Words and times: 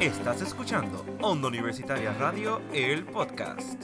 Estás 0.00 0.40
escuchando 0.42 1.04
Onda 1.20 1.48
Universitaria 1.48 2.12
Radio, 2.12 2.62
el 2.72 3.04
podcast. 3.04 3.82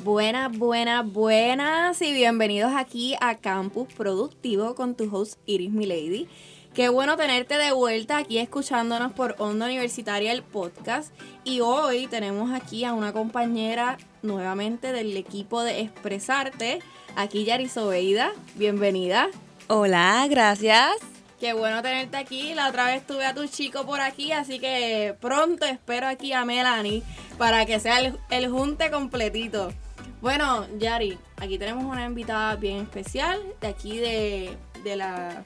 Buenas, 0.00 0.58
buenas, 0.58 1.10
buenas 1.10 2.02
y 2.02 2.12
bienvenidos 2.12 2.72
aquí 2.76 3.16
a 3.18 3.36
Campus 3.38 3.88
Productivo 3.94 4.74
con 4.74 4.94
tu 4.94 5.08
host 5.10 5.40
Iris 5.46 5.70
Milady. 5.70 6.28
Qué 6.74 6.90
bueno 6.90 7.16
tenerte 7.16 7.56
de 7.56 7.72
vuelta 7.72 8.18
aquí 8.18 8.36
escuchándonos 8.36 9.14
por 9.14 9.34
Onda 9.38 9.64
Universitaria 9.64 10.32
el 10.32 10.42
podcast. 10.42 11.14
Y 11.44 11.60
hoy 11.60 12.08
tenemos 12.08 12.52
aquí 12.52 12.84
a 12.84 12.92
una 12.92 13.14
compañera 13.14 13.96
nuevamente 14.20 14.92
del 14.92 15.16
equipo 15.16 15.62
de 15.62 15.80
Expresarte, 15.80 16.80
aquí 17.16 17.46
Yari 17.46 17.70
Sobeida. 17.70 18.32
Bienvenida. 18.56 19.30
Hola, 19.68 20.26
gracias. 20.28 20.92
Qué 21.42 21.54
bueno 21.54 21.82
tenerte 21.82 22.16
aquí. 22.16 22.54
La 22.54 22.68
otra 22.68 22.86
vez 22.86 23.04
tuve 23.04 23.26
a 23.26 23.34
tu 23.34 23.48
chico 23.48 23.84
por 23.84 24.00
aquí, 24.00 24.30
así 24.30 24.60
que 24.60 25.16
pronto 25.20 25.66
espero 25.66 26.06
aquí 26.06 26.32
a 26.32 26.44
Melanie 26.44 27.02
para 27.36 27.66
que 27.66 27.80
sea 27.80 27.98
el, 27.98 28.16
el 28.30 28.48
junte 28.48 28.92
completito. 28.92 29.72
Bueno, 30.20 30.68
Yari, 30.78 31.18
aquí 31.38 31.58
tenemos 31.58 31.82
una 31.82 32.04
invitada 32.04 32.54
bien 32.54 32.76
especial 32.82 33.40
de 33.60 33.66
aquí 33.66 33.98
de, 33.98 34.56
de 34.84 34.94
la 34.94 35.44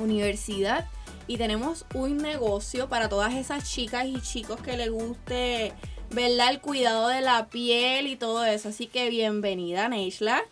universidad 0.00 0.88
y 1.28 1.36
tenemos 1.36 1.86
un 1.94 2.16
negocio 2.16 2.88
para 2.88 3.08
todas 3.08 3.34
esas 3.34 3.70
chicas 3.70 4.06
y 4.06 4.20
chicos 4.22 4.60
que 4.60 4.76
les 4.76 4.90
guste, 4.90 5.72
¿verdad? 6.10 6.50
El 6.50 6.60
cuidado 6.60 7.06
de 7.06 7.20
la 7.20 7.46
piel 7.46 8.08
y 8.08 8.16
todo 8.16 8.44
eso. 8.44 8.70
Así 8.70 8.88
que 8.88 9.08
bienvenida, 9.08 9.88
Neishla. 9.88 10.42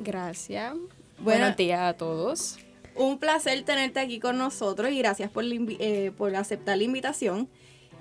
Gracias. 0.00 0.74
Bueno, 1.18 1.40
Buenos 1.40 1.56
días 1.56 1.80
a 1.80 1.94
todos. 1.94 2.58
Un 2.96 3.18
placer 3.18 3.62
tenerte 3.64 4.00
aquí 4.00 4.20
con 4.20 4.38
nosotros 4.38 4.90
y 4.90 4.98
gracias 4.98 5.30
por, 5.30 5.44
la 5.44 5.54
eh, 5.78 6.12
por 6.16 6.34
aceptar 6.36 6.76
la 6.76 6.84
invitación. 6.84 7.48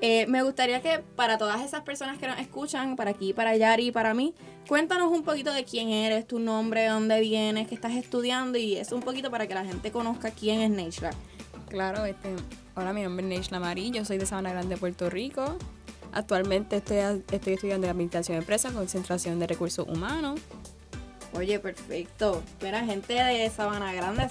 Eh, 0.04 0.26
me 0.28 0.42
gustaría 0.42 0.82
que 0.82 1.04
para 1.16 1.38
todas 1.38 1.62
esas 1.62 1.82
personas 1.82 2.18
que 2.18 2.28
nos 2.28 2.40
escuchan, 2.40 2.96
para 2.96 3.12
aquí, 3.12 3.34
para 3.34 3.56
Yari 3.56 3.88
y 3.88 3.92
para 3.92 4.16
mí, 4.16 4.34
cuéntanos 4.68 5.12
un 5.12 5.24
poquito 5.24 5.54
de 5.54 5.64
quién 5.64 5.90
eres, 5.90 6.26
tu 6.26 6.40
nombre, 6.40 6.82
de 6.82 6.88
dónde 6.90 7.20
vienes, 7.22 7.68
qué 7.68 7.76
estás 7.76 7.94
estudiando 7.94 8.58
y 8.58 8.78
eso 8.78 8.96
un 8.96 9.04
poquito 9.04 9.30
para 9.30 9.46
que 9.46 9.54
la 9.54 9.64
gente 9.64 9.92
conozca 9.92 10.32
quién 10.32 10.62
es 10.62 10.72
Neishla. 10.72 11.12
Claro, 11.70 12.06
este, 12.06 12.30
hola, 12.76 12.94
mi 12.94 13.04
nombre 13.04 13.24
es 13.26 13.30
Neishla 13.30 13.60
Marí, 13.60 13.92
yo 13.92 14.04
soy 14.04 14.18
de 14.18 14.26
Sabana 14.26 14.52
Grande, 14.52 14.76
Puerto 14.76 15.08
Rico. 15.10 15.58
Actualmente 16.14 16.78
estoy, 16.78 17.24
estoy 17.32 17.54
estudiando 17.54 17.88
Administración 17.88 18.38
de 18.38 18.40
Empresas, 18.40 18.74
Concentración 18.74 19.38
de 19.38 19.48
Recursos 19.48 19.88
Humanos. 19.88 20.42
Oye, 21.34 21.60
perfecto. 21.60 22.44
Mira, 22.62 22.84
gente 22.84 23.14
de 23.14 23.50
Sabana 23.50 23.94
Grande. 23.94 24.28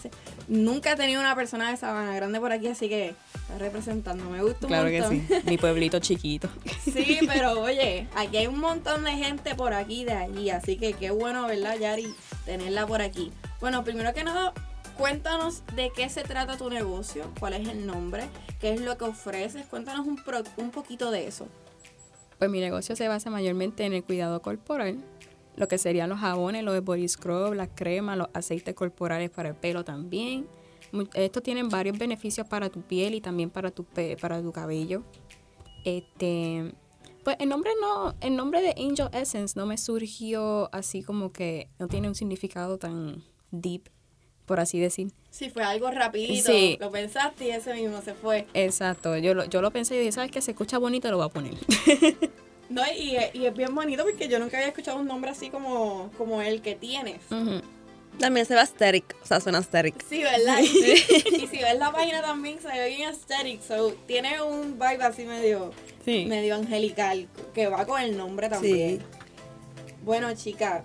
Nunca 0.49 0.93
he 0.93 0.97
tenido 0.97 1.21
una 1.21 1.35
persona 1.35 1.71
de 1.71 1.77
Sabana 1.77 2.15
Grande 2.15 2.39
por 2.41 2.53
aquí, 2.53 2.69
así 2.69 2.89
que 2.91 3.15
está 3.35 3.59
representando. 3.59 4.25
Me 4.29 4.43
gusta 4.43 4.67
un 4.67 4.69
Claro 4.69 4.89
que 4.91 5.03
sí, 5.05 5.27
mi 5.47 5.57
pueblito 5.57 5.99
chiquito. 6.01 6.49
Sí, 6.85 7.21
pero 7.27 7.59
oye, 7.61 8.07
aquí 8.15 8.37
hay 8.37 8.47
un 8.49 8.61
montón 8.61 9.05
de 9.05 9.13
gente 9.13 9.55
por 9.55 9.73
aquí 9.73 10.05
de 10.05 10.13
allí, 10.13 10.51
así 10.51 10.77
que 10.77 10.93
qué 10.93 11.11
bueno, 11.11 11.47
¿verdad, 11.47 11.77
Yari? 11.79 12.13
Tenerla 12.45 12.87
por 12.87 13.01
aquí. 13.01 13.33
Bueno, 13.61 13.83
primero 13.83 14.13
que 14.13 14.23
nada, 14.25 14.53
cuéntanos 14.99 15.63
de 15.75 15.91
qué 15.97 16.09
se 16.11 16.23
trata 16.23 16.59
tu 16.59 16.69
negocio, 16.69 17.31
cuál 17.41 17.55
es 17.55 17.67
el 17.67 17.87
nombre, 17.87 18.25
qué 18.61 18.75
es 18.75 18.81
lo 18.83 18.99
que 18.99 19.05
ofreces, 19.05 19.65
cuéntanos 19.67 20.07
un, 20.07 20.17
pro- 20.17 20.43
un 20.59 20.71
poquito 20.71 21.11
de 21.11 21.27
eso. 21.27 21.49
Pues 22.39 22.51
mi 22.51 22.61
negocio 22.61 22.95
se 22.97 23.09
basa 23.09 23.31
mayormente 23.31 23.85
en 23.85 23.93
el 23.95 24.05
cuidado 24.05 24.41
corporal, 24.43 24.99
lo 25.61 25.69
que 25.69 25.79
serían 25.79 26.09
los 26.09 26.19
jabones, 26.19 26.65
los 26.65 26.83
body 26.83 27.07
scrub, 27.07 27.53
las 27.55 27.69
cremas, 27.75 28.17
los 28.19 28.29
aceites 28.33 28.75
corporales 28.75 29.31
para 29.31 29.51
el 29.51 29.55
pelo 29.55 29.85
también. 29.85 30.47
Estos 31.15 31.43
tienen 31.43 31.69
varios 31.69 31.97
beneficios 31.99 32.49
para 32.49 32.69
tu 32.71 32.81
piel 32.83 33.15
y 33.15 33.21
también 33.21 33.51
para 33.51 33.71
tu, 33.71 33.85
pe- 33.85 34.17
para 34.21 34.41
tu 34.43 34.51
cabello. 34.53 35.03
Este, 35.85 36.73
pues 37.25 37.37
el 37.39 37.49
nombre 37.49 37.71
no, 37.81 38.15
el 38.21 38.35
nombre 38.37 38.61
de 38.63 38.71
Angel 38.83 39.09
Essence 39.13 39.59
no 39.59 39.67
me 39.67 39.77
surgió 39.79 40.69
así 40.75 41.03
como 41.03 41.31
que 41.33 41.69
no 41.79 41.87
tiene 41.89 42.09
un 42.09 42.15
significado 42.15 42.79
tan 42.79 43.23
deep, 43.51 43.89
por 44.47 44.61
así 44.61 44.81
decir. 44.81 45.13
Sí, 45.31 45.51
fue 45.51 45.63
algo 45.63 45.91
rapidito, 45.91 46.51
Sí. 46.51 46.77
lo 46.81 46.91
pensaste 46.91 47.47
y 47.47 47.51
ese 47.51 47.75
mismo 47.75 48.01
se 48.03 48.15
fue. 48.15 48.47
Exacto, 48.55 49.17
yo 49.19 49.35
lo, 49.35 49.45
yo 49.45 49.61
lo 49.63 49.71
pensé 49.71 49.95
y 49.95 49.99
dije, 49.99 50.13
¿sabes 50.13 50.31
qué? 50.33 50.41
Se 50.41 50.51
escucha 50.53 50.79
bonito, 50.79 51.11
lo 51.11 51.19
voy 51.19 51.27
a 51.27 51.29
poner. 51.29 51.55
No, 52.71 52.83
y, 52.97 53.17
y 53.35 53.45
es 53.47 53.55
bien 53.55 53.75
bonito 53.75 54.05
porque 54.05 54.29
yo 54.29 54.39
nunca 54.39 54.57
había 54.57 54.69
escuchado 54.69 54.99
un 54.99 55.07
nombre 55.07 55.31
así 55.31 55.51
como, 55.51 56.11
como 56.17 56.41
el 56.41 56.63
que 56.63 56.75
tienes. 56.77 57.21
También 58.19 58.47
se 58.47 58.55
va 58.55 58.61
aesthetic, 58.63 59.17
o 59.23 59.27
sea, 59.27 59.41
suena 59.41 59.59
aesthetic. 59.59 59.95
Sí, 60.09 60.23
¿verdad? 60.23 60.59
Y 60.63 61.47
si 61.51 61.57
ves 61.59 61.79
la 61.79 61.91
página 61.93 62.23
también 62.23 62.61
se 62.61 62.69
ve 62.69 62.89
bien 62.89 63.09
aesthetic, 63.09 63.61
so 63.63 63.93
tiene 64.07 64.41
un 64.43 64.75
vibe 64.79 65.03
así 65.05 65.25
medio, 65.25 65.73
Sí. 66.05 66.27
medio 66.27 66.55
angelical, 66.55 67.29
que 67.55 67.67
va 67.69 67.85
con 67.87 68.01
el 68.01 68.17
nombre 68.17 68.49
también. 68.49 68.99
Sí. 69.01 69.05
Bueno, 70.05 70.33
chica, 70.35 70.85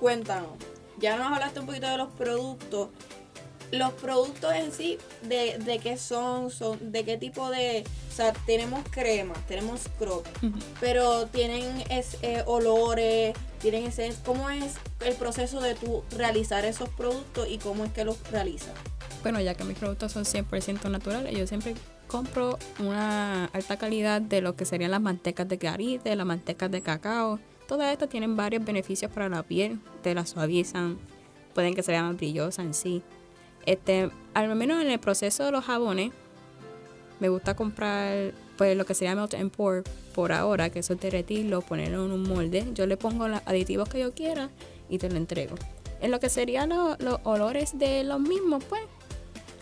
cuéntanos. 0.00 0.50
Ya 0.98 1.16
nos 1.16 1.32
hablaste 1.32 1.60
un 1.60 1.66
poquito 1.66 1.88
de 1.88 1.96
los 1.98 2.08
productos. 2.14 2.88
Los 3.70 3.92
productos 3.94 4.52
en 4.54 4.72
sí, 4.72 4.98
de, 5.22 5.58
de 5.58 5.78
qué 5.78 5.98
son, 5.98 6.50
son, 6.50 6.92
de 6.92 7.04
qué 7.04 7.16
tipo 7.18 7.50
de. 7.50 7.84
O 8.08 8.12
sea, 8.14 8.32
tenemos 8.46 8.82
crema, 8.90 9.34
tenemos 9.46 9.80
scrub, 9.82 10.24
pero 10.80 11.26
tienen 11.26 11.84
es, 11.90 12.16
eh, 12.22 12.42
olores, 12.46 13.36
tienen 13.60 13.84
ese. 13.84 14.12
¿Cómo 14.24 14.50
es 14.50 14.74
el 15.04 15.14
proceso 15.14 15.60
de 15.60 15.74
tú 15.74 16.02
realizar 16.16 16.64
esos 16.64 16.88
productos 16.88 17.48
y 17.48 17.58
cómo 17.58 17.84
es 17.84 17.92
que 17.92 18.04
los 18.04 18.18
realizas? 18.30 18.72
Bueno, 19.22 19.40
ya 19.40 19.54
que 19.54 19.64
mis 19.64 19.76
productos 19.76 20.12
son 20.12 20.24
100% 20.24 20.90
naturales, 20.90 21.36
yo 21.36 21.46
siempre 21.46 21.74
compro 22.06 22.58
una 22.78 23.46
alta 23.46 23.76
calidad 23.76 24.20
de 24.20 24.40
lo 24.40 24.56
que 24.56 24.64
serían 24.64 24.90
las 24.90 25.00
mantecas 25.00 25.48
de 25.48 25.56
garite, 25.56 26.14
las 26.16 26.26
mantecas 26.26 26.70
de 26.70 26.80
cacao. 26.80 27.38
Todas 27.66 27.92
estas 27.92 28.08
tienen 28.08 28.36
varios 28.36 28.64
beneficios 28.64 29.12
para 29.12 29.28
la 29.28 29.42
piel, 29.42 29.78
te 30.02 30.14
la 30.14 30.24
suavizan, 30.24 30.98
pueden 31.54 31.74
que 31.74 31.82
se 31.82 31.92
vean 31.92 32.06
más 32.06 32.16
brillosas 32.16 32.64
en 32.64 32.74
sí. 32.74 33.02
Este, 33.68 34.08
al 34.32 34.54
menos 34.56 34.82
en 34.82 34.90
el 34.90 34.98
proceso 34.98 35.44
de 35.44 35.50
los 35.50 35.62
jabones, 35.66 36.10
me 37.20 37.28
gusta 37.28 37.54
comprar 37.54 38.32
pues 38.56 38.74
lo 38.78 38.86
que 38.86 38.94
sería 38.94 39.14
melt 39.14 39.34
and 39.34 39.50
pour 39.50 39.84
por 40.14 40.32
ahora, 40.32 40.70
que 40.70 40.78
eso 40.78 40.94
es 40.94 41.00
derretirlo, 41.00 41.60
ponerlo 41.60 42.06
en 42.06 42.12
un 42.12 42.22
molde. 42.22 42.64
Yo 42.72 42.86
le 42.86 42.96
pongo 42.96 43.28
los 43.28 43.40
aditivos 43.44 43.90
que 43.90 44.00
yo 44.00 44.14
quiera 44.14 44.48
y 44.88 44.96
te 44.96 45.10
lo 45.10 45.16
entrego. 45.18 45.54
En 46.00 46.10
lo 46.10 46.18
que 46.18 46.30
serían 46.30 46.70
lo- 46.70 46.96
los 46.98 47.20
olores 47.24 47.78
de 47.78 48.04
los 48.04 48.18
mismos, 48.20 48.64
pues, 48.64 48.80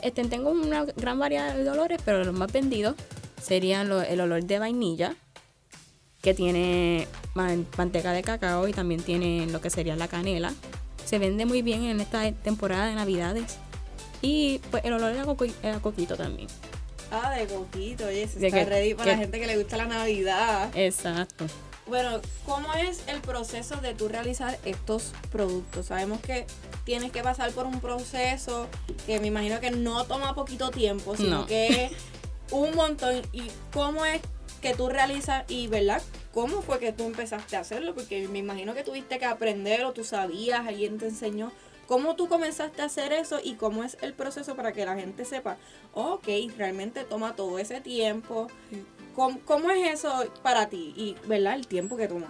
este, 0.03 0.25
tengo 0.27 0.51
una 0.51 0.85
gran 0.85 1.19
variedad 1.19 1.57
de 1.57 1.69
olores, 1.69 2.01
pero 2.05 2.23
los 2.23 2.33
más 2.35 2.53
vendidos 2.53 2.95
serían 3.43 3.91
el 3.91 4.21
olor 4.21 4.45
de 4.45 4.59
vainilla, 4.61 5.17
que 6.23 6.33
tiene 6.33 7.09
man- 7.35 7.67
manteca 7.77 8.13
de 8.13 8.23
cacao 8.23 8.69
y 8.69 8.73
también 8.73 9.03
tiene 9.03 9.49
lo 9.49 9.61
que 9.61 9.69
sería 9.69 9.97
la 9.97 10.07
canela. 10.07 10.53
Se 11.05 11.19
vende 11.19 11.45
muy 11.45 11.63
bien 11.63 11.83
en 11.83 11.99
esta 12.01 12.31
temporada 12.33 12.87
de 12.87 12.95
navidades. 12.95 13.59
Y 14.23 14.59
pues 14.71 14.85
el 14.85 14.93
olor 14.95 15.17
a, 15.17 15.25
coco- 15.25 15.45
a 15.63 15.79
coquito 15.81 16.17
también. 16.17 16.49
Ah, 17.11 17.31
de 17.37 17.47
coquito, 17.47 18.07
oye, 18.07 18.27
se 18.27 18.39
De 18.41 18.49
está 18.49 18.59
que- 18.61 18.65
ready 18.65 18.95
para 18.95 19.05
que- 19.05 19.11
la 19.13 19.19
gente 19.19 19.39
que 19.41 19.47
le 19.47 19.57
gusta 19.59 19.77
la 19.77 19.87
Navidad. 19.87 20.71
Exacto. 20.75 21.47
Bueno, 21.87 22.21
¿cómo 22.45 22.73
es 22.75 23.03
el 23.07 23.21
proceso 23.21 23.77
de 23.77 23.95
tú 23.95 24.09
realizar 24.09 24.59
estos 24.65 25.13
productos? 25.31 25.87
Sabemos 25.87 26.21
que 26.21 26.45
tienes 26.85 27.13
que 27.13 27.23
pasar 27.23 27.53
por 27.53 27.65
un 27.67 27.81
proceso 27.81 28.67
que 29.07 29.21
me 29.21 29.29
imagino 29.29 29.61
que 29.61 29.71
no 29.71 30.05
toma 30.05 30.35
poquito 30.35 30.71
tiempo, 30.73 31.17
sino 31.17 31.41
No. 31.43 31.47
que 31.47 31.85
es 31.85 31.93
un 32.51 32.75
montón. 32.75 33.23
¿Y 33.33 33.43
cómo 33.73 34.05
es 34.05 34.21
que 34.61 34.75
tú 34.75 34.89
realizas 34.89 35.45
y, 35.49 35.69
verdad? 35.69 36.03
¿Cómo 36.35 36.61
fue 36.61 36.81
que 36.81 36.93
tú 36.93 37.05
empezaste 37.05 37.57
a 37.57 37.61
hacerlo? 37.61 37.95
Porque 37.95 38.27
me 38.27 38.41
imagino 38.41 38.75
que 38.75 38.83
tuviste 38.83 39.21
que 39.21 39.25
aprender 39.27 39.85
o 39.85 39.93
tú 39.93 40.03
sabías, 40.03 40.67
alguien 40.67 40.99
te 40.99 41.07
enseñó. 41.07 41.53
¿Cómo 41.87 42.17
tú 42.17 42.29
comenzaste 42.29 42.83
a 42.83 42.87
hacer 42.87 43.13
eso 43.13 43.39
y 43.43 43.55
cómo 43.55 43.85
es 43.85 43.97
el 44.01 44.13
proceso 44.13 44.57
para 44.57 44.73
que 44.73 44.85
la 44.85 44.97
gente 44.97 45.25
sepa, 45.25 45.57
ok, 45.95 46.27
realmente 46.57 47.05
toma 47.05 47.37
todo 47.37 47.59
ese 47.59 47.81
tiempo? 47.81 48.49
¿Cómo, 49.15 49.39
cómo 49.45 49.71
es 49.71 49.95
eso 49.95 50.13
para 50.43 50.69
ti 50.69 50.93
y, 50.97 51.17
verdad, 51.29 51.55
el 51.55 51.67
tiempo 51.67 51.97
que 51.97 52.09
toma? 52.09 52.27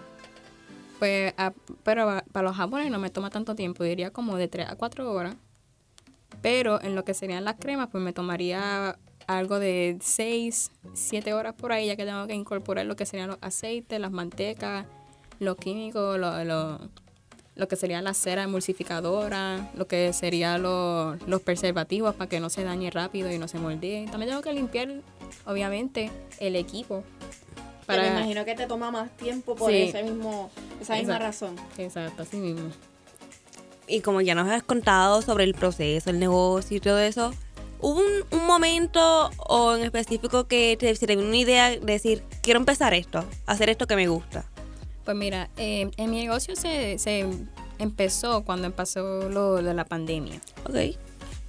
Pues, 0.99 1.33
a- 1.37 1.53
pero 1.83 2.09
a- 2.11 2.25
para 2.33 2.49
los 2.49 2.57
japoneses 2.57 2.93
no 2.93 2.99
me 2.99 3.11
toma 3.11 3.31
tanto 3.31 3.55
tiempo, 3.55 3.83
diría 3.85 4.11
como 4.13 4.37
de 4.37 4.49
3 4.49 4.69
a 4.69 4.77
4 4.77 5.11
horas. 5.13 5.35
Pero 6.43 6.81
en 6.83 6.95
lo 6.95 7.05
que 7.05 7.15
serían 7.15 7.45
las 7.45 7.57
cremas, 7.57 7.89
pues 7.91 8.03
me 8.05 8.13
tomaría 8.13 8.99
algo 9.27 9.59
de 9.59 9.99
6, 10.01 10.71
7 10.95 11.33
horas 11.35 11.55
por 11.55 11.73
ahí, 11.73 11.87
ya 11.87 11.97
que 11.97 12.05
tengo 12.05 12.27
que 12.27 12.35
incorporar 12.35 12.87
lo 12.87 12.95
que 12.95 13.07
serían 13.07 13.29
los 13.29 13.39
aceites, 13.41 13.99
las 13.99 14.13
mantecas, 14.13 14.87
los 15.41 15.57
químicos, 15.57 16.19
lo, 16.19 16.45
lo, 16.45 16.79
lo 17.57 17.69
que 17.69 17.77
sería 17.77 18.01
la 18.03 18.15
cera 18.15 18.43
emulsificadora, 18.45 19.71
lo 19.75 19.87
que 19.87 20.13
serían 20.13 20.63
los, 20.63 21.21
los 21.27 21.41
preservativos 21.41 22.15
para 22.15 22.29
que 22.29 22.39
no 22.39 22.51
se 22.51 22.63
dañe 22.63 22.91
rápido 22.91 23.33
y 23.33 23.39
no 23.39 23.49
se 23.49 23.59
moldee. 23.59 24.07
También 24.11 24.31
tengo 24.31 24.43
que 24.43 24.53
limpiar, 24.53 24.89
obviamente, 25.47 26.11
el 26.39 26.55
equipo. 26.55 27.03
Que 27.89 27.97
me 27.99 28.09
imagino 28.09 28.45
que 28.45 28.55
te 28.55 28.67
toma 28.67 28.91
más 28.91 29.11
tiempo 29.17 29.55
por 29.55 29.71
Sí. 29.71 29.83
ese 29.83 30.03
mismo, 30.03 30.51
esa 30.81 30.97
misma 30.97 31.19
razón. 31.19 31.57
Exacto, 31.79 32.23
así 32.23 32.37
mismo. 32.37 32.69
Y 33.89 34.01
como 34.01 34.21
ya 34.21 34.35
nos 34.35 34.49
has 34.51 34.63
contado 34.65 35.23
sobre 35.23 35.45
el 35.45 35.55
proceso, 35.55 36.11
el 36.11 36.19
negocio 36.19 36.77
y 36.77 36.81
todo 36.81 36.99
eso, 36.99 37.33
¿Hubo 37.79 38.01
un, 38.01 38.25
un 38.41 38.47
momento 38.47 39.31
o 39.37 39.77
en 39.77 39.85
específico 39.85 40.49
que 40.49 40.79
te, 40.81 40.97
se 40.97 41.07
te 41.07 41.15
vino 41.15 41.29
una 41.29 41.37
idea 41.37 41.69
de 41.71 41.79
decir, 41.81 42.23
quiero 42.41 42.59
empezar 42.59 42.95
esto, 42.95 43.23
hacer 43.45 43.69
esto 43.69 43.87
que 43.87 43.97
me 43.97 44.09
gusta? 44.09 44.47
Pues 45.07 45.17
mira, 45.17 45.49
eh, 45.57 45.91
en 45.97 46.11
mi 46.11 46.19
negocio 46.19 46.55
se, 46.57 46.99
se 46.99 47.25
empezó 47.79 48.45
cuando 48.45 48.67
empezó 48.67 49.31
lo 49.31 49.55
de 49.55 49.73
la 49.73 49.85
pandemia. 49.87 50.39
Ok. 50.69 50.75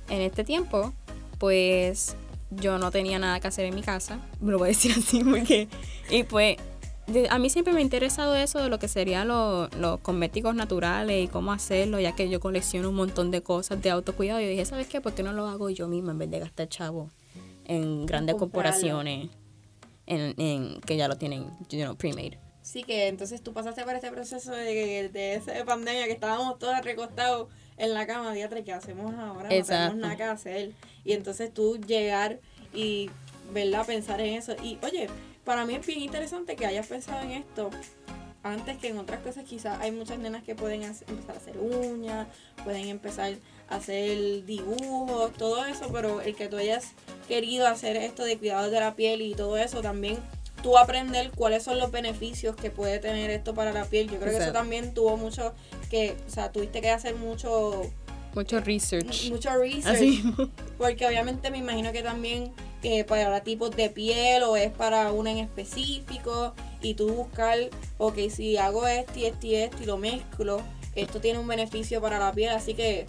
En 0.10 0.22
este 0.22 0.46
tiempo, 0.46 0.94
pues 1.40 2.16
yo 2.52 2.78
no 2.78 2.92
tenía 2.92 3.20
nada 3.20 3.40
que 3.42 3.48
hacer 3.50 3.66
en 3.66 3.76
mi 3.76 3.82
casa, 3.82 4.22
me 4.40 4.52
lo 4.54 4.60
voy 4.60 4.68
a 4.68 4.70
decir 4.70 4.94
así 4.98 5.24
porque... 5.24 5.68
Y 6.10 6.24
pues 6.24 6.56
de- 7.08 7.28
a 7.30 7.40
mí 7.40 7.50
siempre 7.50 7.74
me 7.74 7.80
ha 7.80 7.82
interesado 7.82 8.36
eso 8.36 8.60
de 8.62 8.70
lo 8.70 8.80
que 8.80 8.88
serían 8.88 9.28
los, 9.28 9.74
los 9.76 10.00
cosméticos 10.02 10.54
naturales 10.56 11.26
y 11.26 11.28
cómo 11.28 11.52
hacerlo, 11.52 12.00
ya 12.00 12.14
que 12.16 12.30
yo 12.30 12.40
colecciono 12.40 12.90
un 12.90 12.96
montón 12.96 13.32
de 13.32 13.42
cosas 13.42 13.82
de 13.82 13.90
autocuidado. 13.90 14.40
Y 14.40 14.48
dije, 14.48 14.66
¿sabes 14.66 14.88
qué? 14.88 15.02
¿Por 15.02 15.14
qué 15.14 15.24
no 15.24 15.34
lo 15.34 15.48
hago 15.48 15.70
yo 15.70 15.88
misma 15.88 16.12
en 16.12 16.20
vez 16.20 16.30
de 16.32 16.40
gastar 16.40 16.70
chavo 16.70 17.10
en 17.66 18.06
grandes 18.06 18.36
comprarlo. 18.36 18.72
corporaciones 18.72 19.30
en, 20.06 20.34
en- 20.40 20.80
que 20.82 20.96
ya 20.96 21.08
lo 21.10 21.18
tienen, 21.18 21.48
you 21.70 21.80
know, 21.84 21.96
pre-made? 21.96 22.38
Sí, 22.68 22.84
que 22.84 23.08
entonces 23.08 23.42
tú 23.42 23.54
pasaste 23.54 23.82
por 23.86 23.96
este 23.96 24.12
proceso 24.12 24.52
de, 24.52 25.08
de 25.08 25.36
esa 25.36 25.64
pandemia 25.64 26.04
que 26.06 26.12
estábamos 26.12 26.60
todos 26.60 26.84
recostados 26.84 27.48
en 27.78 27.94
la 27.94 28.06
cama, 28.06 28.34
diatre, 28.34 28.66
¿qué 28.66 28.74
hacemos 28.74 29.16
ahora? 29.16 29.44
No 29.44 29.56
tenemos 29.86 29.96
nada 30.02 30.18
que 30.18 30.24
hacer. 30.24 30.72
Y 31.06 31.14
entonces 31.14 31.54
tú 31.54 31.78
llegar 31.78 32.42
y, 32.74 33.10
¿verdad? 33.54 33.86
Pensar 33.86 34.20
en 34.20 34.34
eso. 34.34 34.54
Y, 34.62 34.80
oye, 34.84 35.08
para 35.46 35.66
mí 35.66 35.76
es 35.76 35.86
bien 35.88 36.02
interesante 36.02 36.58
que 36.58 36.66
hayas 36.66 36.88
pensado 36.88 37.22
en 37.22 37.32
esto 37.32 37.70
antes 38.44 38.78
que 38.80 38.90
en 38.90 38.98
otras 38.98 39.22
cosas. 39.22 39.46
Quizás 39.46 39.80
hay 39.80 39.94
muchas 39.94 40.20
nenas 40.20 40.44
que 40.44 40.54
pueden 40.54 40.84
hacer- 40.84 41.10
empezar 41.10 41.36
a 41.36 41.40
hacer 41.40 41.58
uñas, 41.60 42.28
pueden 42.66 42.90
empezar 42.90 43.32
a 43.70 43.76
hacer 43.78 44.44
dibujos, 44.44 45.32
todo 45.38 45.66
eso, 45.66 45.90
pero 45.94 46.20
el 46.20 46.36
que 46.36 46.50
tú 46.50 46.58
hayas 46.58 46.92
querido 47.30 47.66
hacer 47.66 47.96
esto 47.96 48.26
de 48.26 48.38
cuidado 48.38 48.70
de 48.70 48.80
la 48.82 48.94
piel 48.96 49.22
y 49.22 49.36
todo 49.36 49.56
eso 49.56 49.82
también 49.82 50.18
tú 50.64 50.78
aprender 50.78 51.32
cuáles 51.36 51.64
son 51.64 51.78
los 51.80 51.92
beneficios 51.92 52.56
que 52.56 52.72
puede 52.72 53.00
tener 53.00 53.30
esto 53.30 53.54
para 53.54 53.72
la 53.72 53.86
piel. 53.86 54.10
Yo 54.10 54.20
creo 54.20 54.32
que 54.38 54.44
eso 54.44 54.52
también 54.54 54.94
tuvo 54.94 55.18
mucho 55.18 55.54
que, 55.90 56.16
o 56.28 56.30
sea, 56.30 56.52
tuviste 56.52 56.82
que 56.82 56.90
hacer 56.90 57.16
mucho 57.16 57.82
Mucho 58.34 58.60
research. 58.60 59.30
mucho 59.32 59.50
research 59.58 59.96
Así. 59.96 60.24
porque 60.78 61.06
obviamente 61.08 61.50
me 61.52 61.58
imagino 61.60 61.92
que 61.92 62.04
también 62.04 62.52
que 62.82 63.04
para 63.04 63.42
tipos 63.42 63.72
de 63.76 63.90
piel 63.90 64.44
o 64.44 64.56
es 64.58 64.72
para 64.72 65.12
una 65.12 65.32
en 65.32 65.40
específico 65.40 66.54
y 66.82 66.94
tú 66.94 67.10
buscar, 67.12 67.58
ok, 67.98 68.18
si 68.30 68.58
hago 68.58 68.88
este 68.88 69.22
y 69.22 69.26
este 69.26 69.48
y 69.48 69.56
este 69.56 69.84
y 69.84 69.86
lo 69.88 69.98
mezclo, 69.98 70.62
esto 70.96 71.20
tiene 71.20 71.40
un 71.40 71.48
beneficio 71.48 72.00
para 72.02 72.20
la 72.20 72.32
piel, 72.34 72.50
así 72.50 72.76
que 72.76 73.06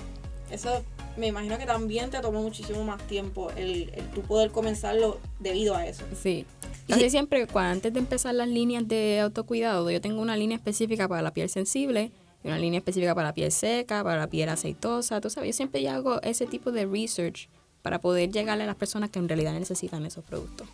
eso 0.51 0.83
me 1.19 1.27
imagino 1.27 1.59
que 1.59 1.67
también 1.67 2.09
te 2.11 2.21
tomó 2.21 2.41
muchísimo 2.43 2.83
más 2.85 3.03
tiempo 3.07 3.51
el, 3.57 3.91
el 3.95 4.09
tú 4.15 4.23
poder 4.23 4.51
comenzarlo 4.53 5.19
debido 5.41 5.75
a 5.77 5.85
eso. 5.87 6.05
Sí. 6.23 6.47
Casi 6.89 7.11
siempre, 7.11 7.47
cua- 7.47 7.71
antes 7.71 7.93
de 7.93 7.99
empezar 7.99 8.35
las 8.35 8.49
líneas 8.49 8.87
de 8.89 9.21
autocuidado, 9.21 9.91
yo 9.91 10.01
tengo 10.01 10.21
una 10.23 10.37
línea 10.37 10.57
específica 10.57 11.07
para 11.09 11.23
la 11.23 11.33
piel 11.33 11.49
sensible 11.51 12.11
y 12.45 12.49
una 12.49 12.59
línea 12.59 12.79
específica 12.79 13.15
para 13.15 13.29
la 13.29 13.35
piel 13.35 13.53
seca, 13.53 14.03
para 14.03 14.19
la 14.19 14.27
piel 14.29 14.49
aceitosa. 14.49 15.21
Tú 15.21 15.29
sabes, 15.31 15.49
yo 15.49 15.53
siempre 15.57 15.83
ya 15.83 15.95
hago 15.97 16.21
ese 16.23 16.47
tipo 16.47 16.73
de 16.73 16.87
research 16.87 17.49
para 17.83 18.01
poder 18.01 18.31
llegarle 18.31 18.65
a 18.65 18.67
las 18.67 18.77
personas 18.77 19.11
que 19.11 19.19
en 19.19 19.29
realidad 19.29 19.53
necesitan 19.53 20.05
esos 20.07 20.25
productos. 20.25 20.67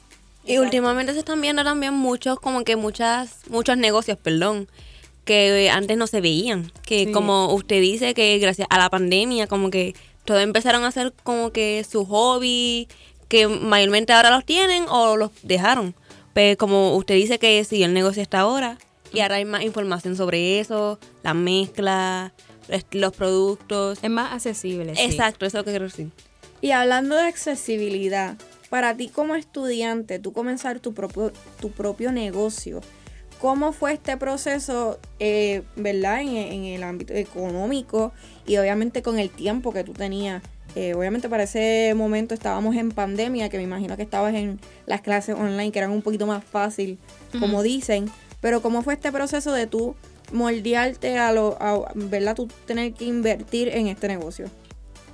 Y 0.44 0.52
Exacto. 0.52 0.64
últimamente 0.64 1.12
se 1.14 1.18
están 1.20 1.40
viendo 1.40 1.64
también 1.64 1.94
muchos, 1.94 2.38
como 2.38 2.64
que 2.64 2.76
muchas, 2.76 3.40
muchos 3.48 3.76
negocios, 3.78 4.18
perdón, 4.22 4.68
que 5.24 5.70
antes 5.70 5.96
no 5.96 6.06
se 6.06 6.20
veían. 6.20 6.70
Que 6.86 7.06
Sí. 7.06 7.12
como 7.12 7.52
usted 7.54 7.80
dice, 7.80 8.12
que 8.14 8.38
gracias 8.38 8.68
a 8.70 8.78
la 8.78 8.90
pandemia, 8.90 9.46
como 9.46 9.70
que 9.70 9.94
todos 10.26 10.42
empezaron 10.42 10.84
a 10.84 10.88
hacer 10.88 11.12
como 11.22 11.50
que 11.50 11.82
su 11.90 12.04
hobby, 12.04 12.88
que 13.28 13.48
mayormente 13.48 14.12
ahora 14.12 14.30
los 14.30 14.44
tienen 14.44 14.84
o 14.90 15.16
los 15.16 15.30
dejaron. 15.42 15.94
Pero 16.34 16.58
como 16.58 16.94
usted 16.96 17.14
dice 17.14 17.38
que 17.38 17.64
sí, 17.64 17.82
el 17.82 17.94
negocio 17.94 18.20
está 18.22 18.40
ahora, 18.40 18.76
y 19.12 19.20
ahora 19.20 19.36
hay 19.36 19.44
más 19.44 19.62
información 19.62 20.16
sobre 20.16 20.58
eso, 20.60 20.98
la 21.22 21.32
mezcla, 21.34 22.32
los- 22.92 23.12
productos. 23.12 23.98
Es 24.02 24.10
más 24.10 24.32
accesible. 24.32 24.94
sí. 24.96 25.02
Exacto, 25.02 25.46
eso 25.46 25.58
es 25.58 25.60
lo 25.60 25.64
que 25.64 25.70
quiero 25.70 25.84
decir. 25.86 26.10
Y 26.60 26.72
hablando 26.72 27.14
de 27.16 27.22
accesibilidad, 27.22 28.36
para 28.70 28.96
ti 28.96 29.08
como 29.08 29.36
estudiante, 29.36 30.18
tú 30.18 30.32
comenzar 30.32 30.80
tu 30.80 30.92
propio, 30.94 31.32
tu 31.60 31.70
propio 31.70 32.10
negocio, 32.10 32.80
¿cómo 33.40 33.72
fue 33.72 33.92
este 33.92 34.16
proceso, 34.16 34.98
eh, 35.18 35.62
verdad, 35.76 36.20
en, 36.20 36.28
en 36.28 36.64
el 36.64 36.82
ámbito 36.82 37.14
económico 37.14 38.12
y 38.46 38.56
obviamente 38.56 39.02
con 39.02 39.18
el 39.18 39.30
tiempo 39.30 39.72
que 39.72 39.84
tú 39.84 39.92
tenías? 39.92 40.42
Eh, 40.76 40.94
obviamente 40.94 41.28
para 41.28 41.44
ese 41.44 41.92
momento 41.94 42.34
estábamos 42.34 42.74
en 42.74 42.90
pandemia, 42.90 43.48
que 43.48 43.58
me 43.58 43.62
imagino 43.62 43.96
que 43.96 44.02
estabas 44.02 44.34
en 44.34 44.58
las 44.86 45.02
clases 45.02 45.36
online, 45.36 45.70
que 45.70 45.78
eran 45.78 45.92
un 45.92 46.02
poquito 46.02 46.26
más 46.26 46.42
fácil, 46.42 46.98
como 47.38 47.62
dicen, 47.62 48.10
pero 48.40 48.60
¿cómo 48.60 48.82
fue 48.82 48.94
este 48.94 49.12
proceso 49.12 49.52
de 49.52 49.68
tú 49.68 49.94
moldearte 50.32 51.16
a 51.18 51.32
lo, 51.32 51.56
a, 51.60 51.92
¿verdad? 51.94 52.34
Tú 52.34 52.48
tener 52.66 52.92
que 52.92 53.04
invertir 53.04 53.68
en 53.68 53.86
este 53.86 54.08
negocio. 54.08 54.46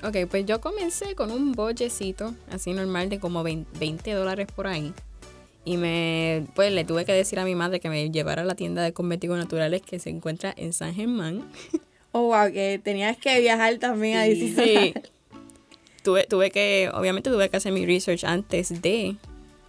Ok, 0.03 0.17
pues 0.31 0.47
yo 0.47 0.63
comencé 0.63 1.15
con 1.15 1.31
un 1.31 1.53
bollecito 1.53 2.35
así 2.51 2.73
normal 2.73 3.11
de 3.11 3.21
como 3.21 3.43
20 3.43 3.79
20 3.79 4.13
dólares 4.13 4.47
por 4.55 4.67
ahí. 4.67 4.95
Y 5.65 5.77
me, 5.77 6.47
pues 6.55 6.73
le 6.73 6.85
tuve 6.85 7.05
que 7.05 7.13
decir 7.13 7.39
a 7.39 7.45
mi 7.45 7.55
madre 7.55 7.81
que 7.81 7.89
me 7.91 8.11
llevara 8.11 8.43
a 8.43 8.45
la 8.45 8.55
tienda 8.55 8.83
de 8.83 8.93
cosméticos 8.93 9.37
naturales 9.39 9.83
que 9.83 9.99
se 9.99 10.09
encuentra 10.11 10.55
en 10.57 10.73
San 10.73 10.95
Germán. 10.95 11.51
Oh, 12.13 12.23
wow, 12.35 12.53
que 12.53 12.81
tenías 12.83 13.17
que 13.19 13.39
viajar 13.41 13.79
también 13.79 14.19
a 14.19 14.25
Sí. 14.25 14.31
visitar. 14.35 15.03
tuve, 16.03 16.25
tuve 16.25 16.51
que, 16.51 16.91
obviamente 16.93 17.31
tuve 17.31 17.49
que 17.49 17.57
hacer 17.57 17.71
mi 17.73 17.87
research 17.87 18.25
antes 18.25 18.83
de. 18.83 19.15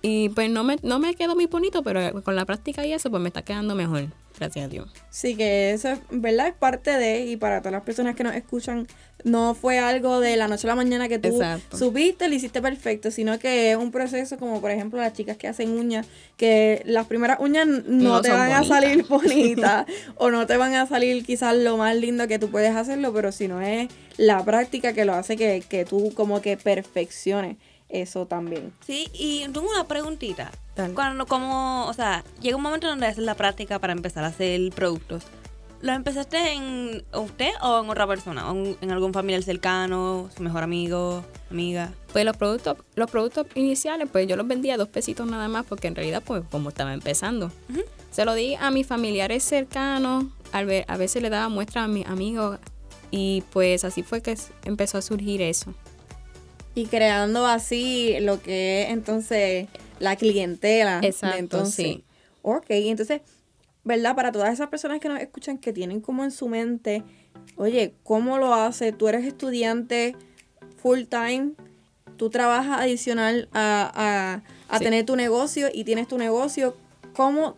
Y 0.01 0.29
pues 0.29 0.49
no 0.49 0.63
me, 0.63 0.77
no 0.81 0.97
me 0.97 1.13
quedó 1.13 1.35
muy 1.35 1.45
bonito, 1.45 1.83
pero 1.83 2.23
con 2.23 2.35
la 2.35 2.45
práctica 2.45 2.83
y 2.83 2.93
eso, 2.93 3.11
pues 3.11 3.21
me 3.21 3.27
está 3.29 3.43
quedando 3.43 3.75
mejor. 3.75 4.07
Gracias 4.41 4.65
a 4.65 4.69
Dios. 4.69 4.89
Sí, 5.11 5.35
que 5.35 5.69
eso 5.69 5.89
es, 5.89 5.99
¿verdad? 6.09 6.47
Es 6.47 6.55
parte 6.55 6.97
de, 6.97 7.27
y 7.27 7.38
para 7.38 7.59
todas 7.59 7.73
las 7.73 7.83
personas 7.83 8.15
que 8.15 8.23
nos 8.23 8.33
escuchan, 8.33 8.88
no 9.23 9.53
fue 9.53 9.77
algo 9.77 10.19
de 10.19 10.35
la 10.35 10.47
noche 10.47 10.65
a 10.65 10.69
la 10.71 10.75
mañana 10.75 11.07
que 11.07 11.19
tú 11.19 11.27
Exacto. 11.27 11.77
subiste, 11.77 12.27
lo 12.27 12.33
hiciste 12.33 12.59
perfecto, 12.59 13.11
sino 13.11 13.38
que 13.38 13.69
es 13.69 13.77
un 13.77 13.91
proceso 13.91 14.39
como, 14.39 14.59
por 14.59 14.71
ejemplo, 14.71 14.99
las 14.99 15.13
chicas 15.13 15.38
que 15.38 15.47
hacen 15.47 15.69
uñas, 15.77 16.07
que 16.38 16.81
las 16.85 17.05
primeras 17.05 17.39
uñas 17.39 17.67
no, 17.67 17.83
No 17.85 18.21
te 18.23 18.31
van 18.31 18.51
a 18.51 18.63
salir 18.63 19.03
bonitas, 19.07 19.85
o 20.15 20.31
no 20.31 20.47
te 20.47 20.57
van 20.57 20.73
a 20.73 20.88
salir 20.88 21.23
quizás 21.23 21.55
lo 21.55 21.77
más 21.77 21.95
lindo 21.95 22.27
que 22.27 22.39
tú 22.39 22.50
puedes 22.50 22.75
hacerlo, 22.75 23.13
pero 23.13 23.31
si 23.31 23.48
no 23.48 23.62
es 23.62 23.89
la 24.17 24.43
práctica 24.43 24.93
que 24.93 25.05
lo 25.05 25.13
hace 25.13 25.38
que, 25.38 25.63
que 25.69 25.86
tú 25.86 26.15
como 26.15 26.41
que 26.41 26.57
perfecciones 26.57 27.57
eso 27.91 28.25
también. 28.25 28.74
Sí, 28.86 29.07
y 29.13 29.41
tengo 29.51 29.69
una 29.69 29.88
preguntita. 29.88 30.51
Dale. 30.75 30.93
Cuando, 30.93 31.25
como, 31.25 31.86
o 31.88 31.93
sea, 31.93 32.24
llega 32.41 32.55
un 32.55 32.63
momento 32.63 32.88
donde 32.88 33.05
haces 33.07 33.24
la 33.24 33.36
práctica 33.36 33.79
para 33.79 33.93
empezar 33.93 34.24
a 34.24 34.27
hacer 34.27 34.71
productos. 34.71 35.24
¿Lo 35.81 35.93
empezaste 35.93 36.53
en 36.53 37.03
usted 37.13 37.50
o 37.63 37.81
en 37.83 37.89
otra 37.89 38.05
persona? 38.05 38.51
¿O 38.51 38.55
en, 38.55 38.77
en 38.81 38.91
algún 38.91 39.13
familiar 39.13 39.41
cercano, 39.41 40.29
su 40.36 40.43
mejor 40.43 40.62
amigo, 40.62 41.25
amiga? 41.50 41.91
Pues 42.13 42.24
los 42.24 42.38
productos, 42.38 42.77
los 42.95 43.10
productos 43.10 43.48
iniciales, 43.55 44.07
pues 44.12 44.27
yo 44.27 44.36
los 44.36 44.48
vendía 44.48 44.75
a 44.75 44.77
dos 44.77 44.89
pesitos 44.89 45.25
nada 45.27 45.48
más, 45.48 45.65
porque 45.65 45.88
en 45.88 45.95
realidad, 45.95 46.21
pues 46.24 46.43
como 46.51 46.69
estaba 46.69 46.93
empezando. 46.93 47.51
Se 48.12 48.25
lo 48.25 48.36
di 48.36 48.53
a 48.55 48.69
mis 48.69 48.86
familiares 48.86 49.43
cercanos, 49.43 50.25
al 50.51 50.67
ver- 50.67 50.86
a 50.88 50.98
veces 50.98 51.21
le 51.24 51.31
daba 51.31 51.50
muestras 51.50 51.86
a 51.86 51.88
mis 51.88 52.05
amigos, 52.05 52.60
y 53.10 53.41
pues 53.51 53.83
así 53.83 54.03
fue 54.03 54.21
que 54.21 54.38
empezó 54.65 55.00
a 55.00 55.01
surgir 55.01 55.41
eso. 55.41 55.74
Y 56.74 56.86
creando 56.86 57.46
así 57.46 58.16
lo 58.22 58.42
que 58.42 58.84
es 58.84 58.90
entonces 58.90 59.68
la 60.00 60.16
clientela. 60.16 61.01
de 61.01 61.08
Exacto, 61.08 61.38
entonces. 61.40 61.75
sí. 61.75 62.04
Ok, 62.44 62.66
entonces, 62.70 63.22
¿verdad? 63.84 64.16
Para 64.16 64.32
todas 64.32 64.54
esas 64.54 64.70
personas 64.70 65.00
que 65.00 65.10
nos 65.10 65.20
escuchan 65.20 65.58
que 65.58 65.74
tienen 65.74 66.01
como 66.01 66.24
en 66.24 66.32
su 66.32 66.48
mente, 66.48 67.04
oye, 67.56 67.94
¿cómo 68.04 68.38
lo 68.38 68.54
hace? 68.54 68.92
Tú 68.94 69.08
eres 69.08 69.25
estudiante 69.25 70.16
full 70.82 71.01
time, 71.04 71.51
tú 72.18 72.30
trabajas 72.30 72.80
adicional 72.80 73.50
a, 73.54 73.92
a, 73.94 74.74
a 74.74 74.78
Sí. 74.78 74.86
tener 74.86 75.06
tu 75.06 75.16
negocio 75.16 75.68
y 75.74 75.84
tienes 75.84 76.08
tu 76.08 76.18
negocio. 76.18 76.75
¿Cómo 77.13 77.58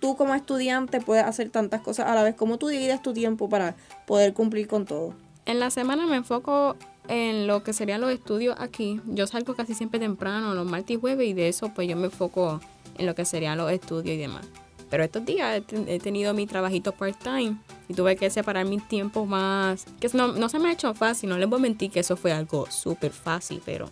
tú 0.00 0.16
como 0.16 0.34
estudiante 0.34 1.00
puedes 1.00 1.24
hacer 1.24 1.50
tantas 1.50 1.80
cosas 1.80 2.06
a 2.06 2.14
la 2.14 2.22
vez? 2.22 2.34
¿Cómo 2.36 2.58
tú 2.58 2.68
divides 2.68 3.02
tu 3.02 3.12
tiempo 3.12 3.48
para 3.48 3.74
poder 4.06 4.32
cumplir 4.34 4.68
con 4.68 4.84
todo? 4.86 5.14
En 5.46 5.58
la 5.58 5.70
semana 5.70 6.06
me 6.06 6.16
enfoco 6.16 6.76
en 7.08 7.46
lo 7.46 7.62
que 7.62 7.72
serían 7.72 8.00
los 8.00 8.10
estudios 8.12 8.56
aquí. 8.58 9.00
Yo 9.06 9.26
salgo 9.26 9.54
casi 9.54 9.74
siempre 9.74 9.98
temprano, 10.00 10.54
los 10.54 10.66
martes 10.66 10.96
y 10.96 11.00
jueves, 11.00 11.28
y 11.28 11.32
de 11.32 11.48
eso 11.48 11.72
pues 11.74 11.88
yo 11.88 11.96
me 11.96 12.06
enfoco 12.06 12.60
en 12.98 13.06
lo 13.06 13.14
que 13.14 13.24
serían 13.24 13.58
los 13.58 13.70
estudios 13.72 14.14
y 14.14 14.18
demás. 14.18 14.46
Pero 14.90 15.04
estos 15.04 15.24
días 15.24 15.56
he, 15.56 15.60
ten- 15.62 15.88
he 15.88 15.98
tenido 15.98 16.34
mi 16.34 16.46
trabajito 16.46 16.92
part-time 16.92 17.56
y 17.88 17.94
tuve 17.94 18.14
que 18.16 18.28
separar 18.28 18.66
mis 18.66 18.86
tiempos 18.88 19.26
más... 19.26 19.86
Que 20.00 20.08
no, 20.12 20.28
no 20.28 20.48
se 20.50 20.58
me 20.58 20.68
ha 20.68 20.72
hecho 20.72 20.92
fácil, 20.94 21.30
no 21.30 21.38
les 21.38 21.48
voy 21.48 21.58
a 21.58 21.62
mentir 21.62 21.90
que 21.90 22.00
eso 22.00 22.14
fue 22.16 22.30
algo 22.32 22.70
súper 22.70 23.10
fácil, 23.10 23.62
pero 23.64 23.88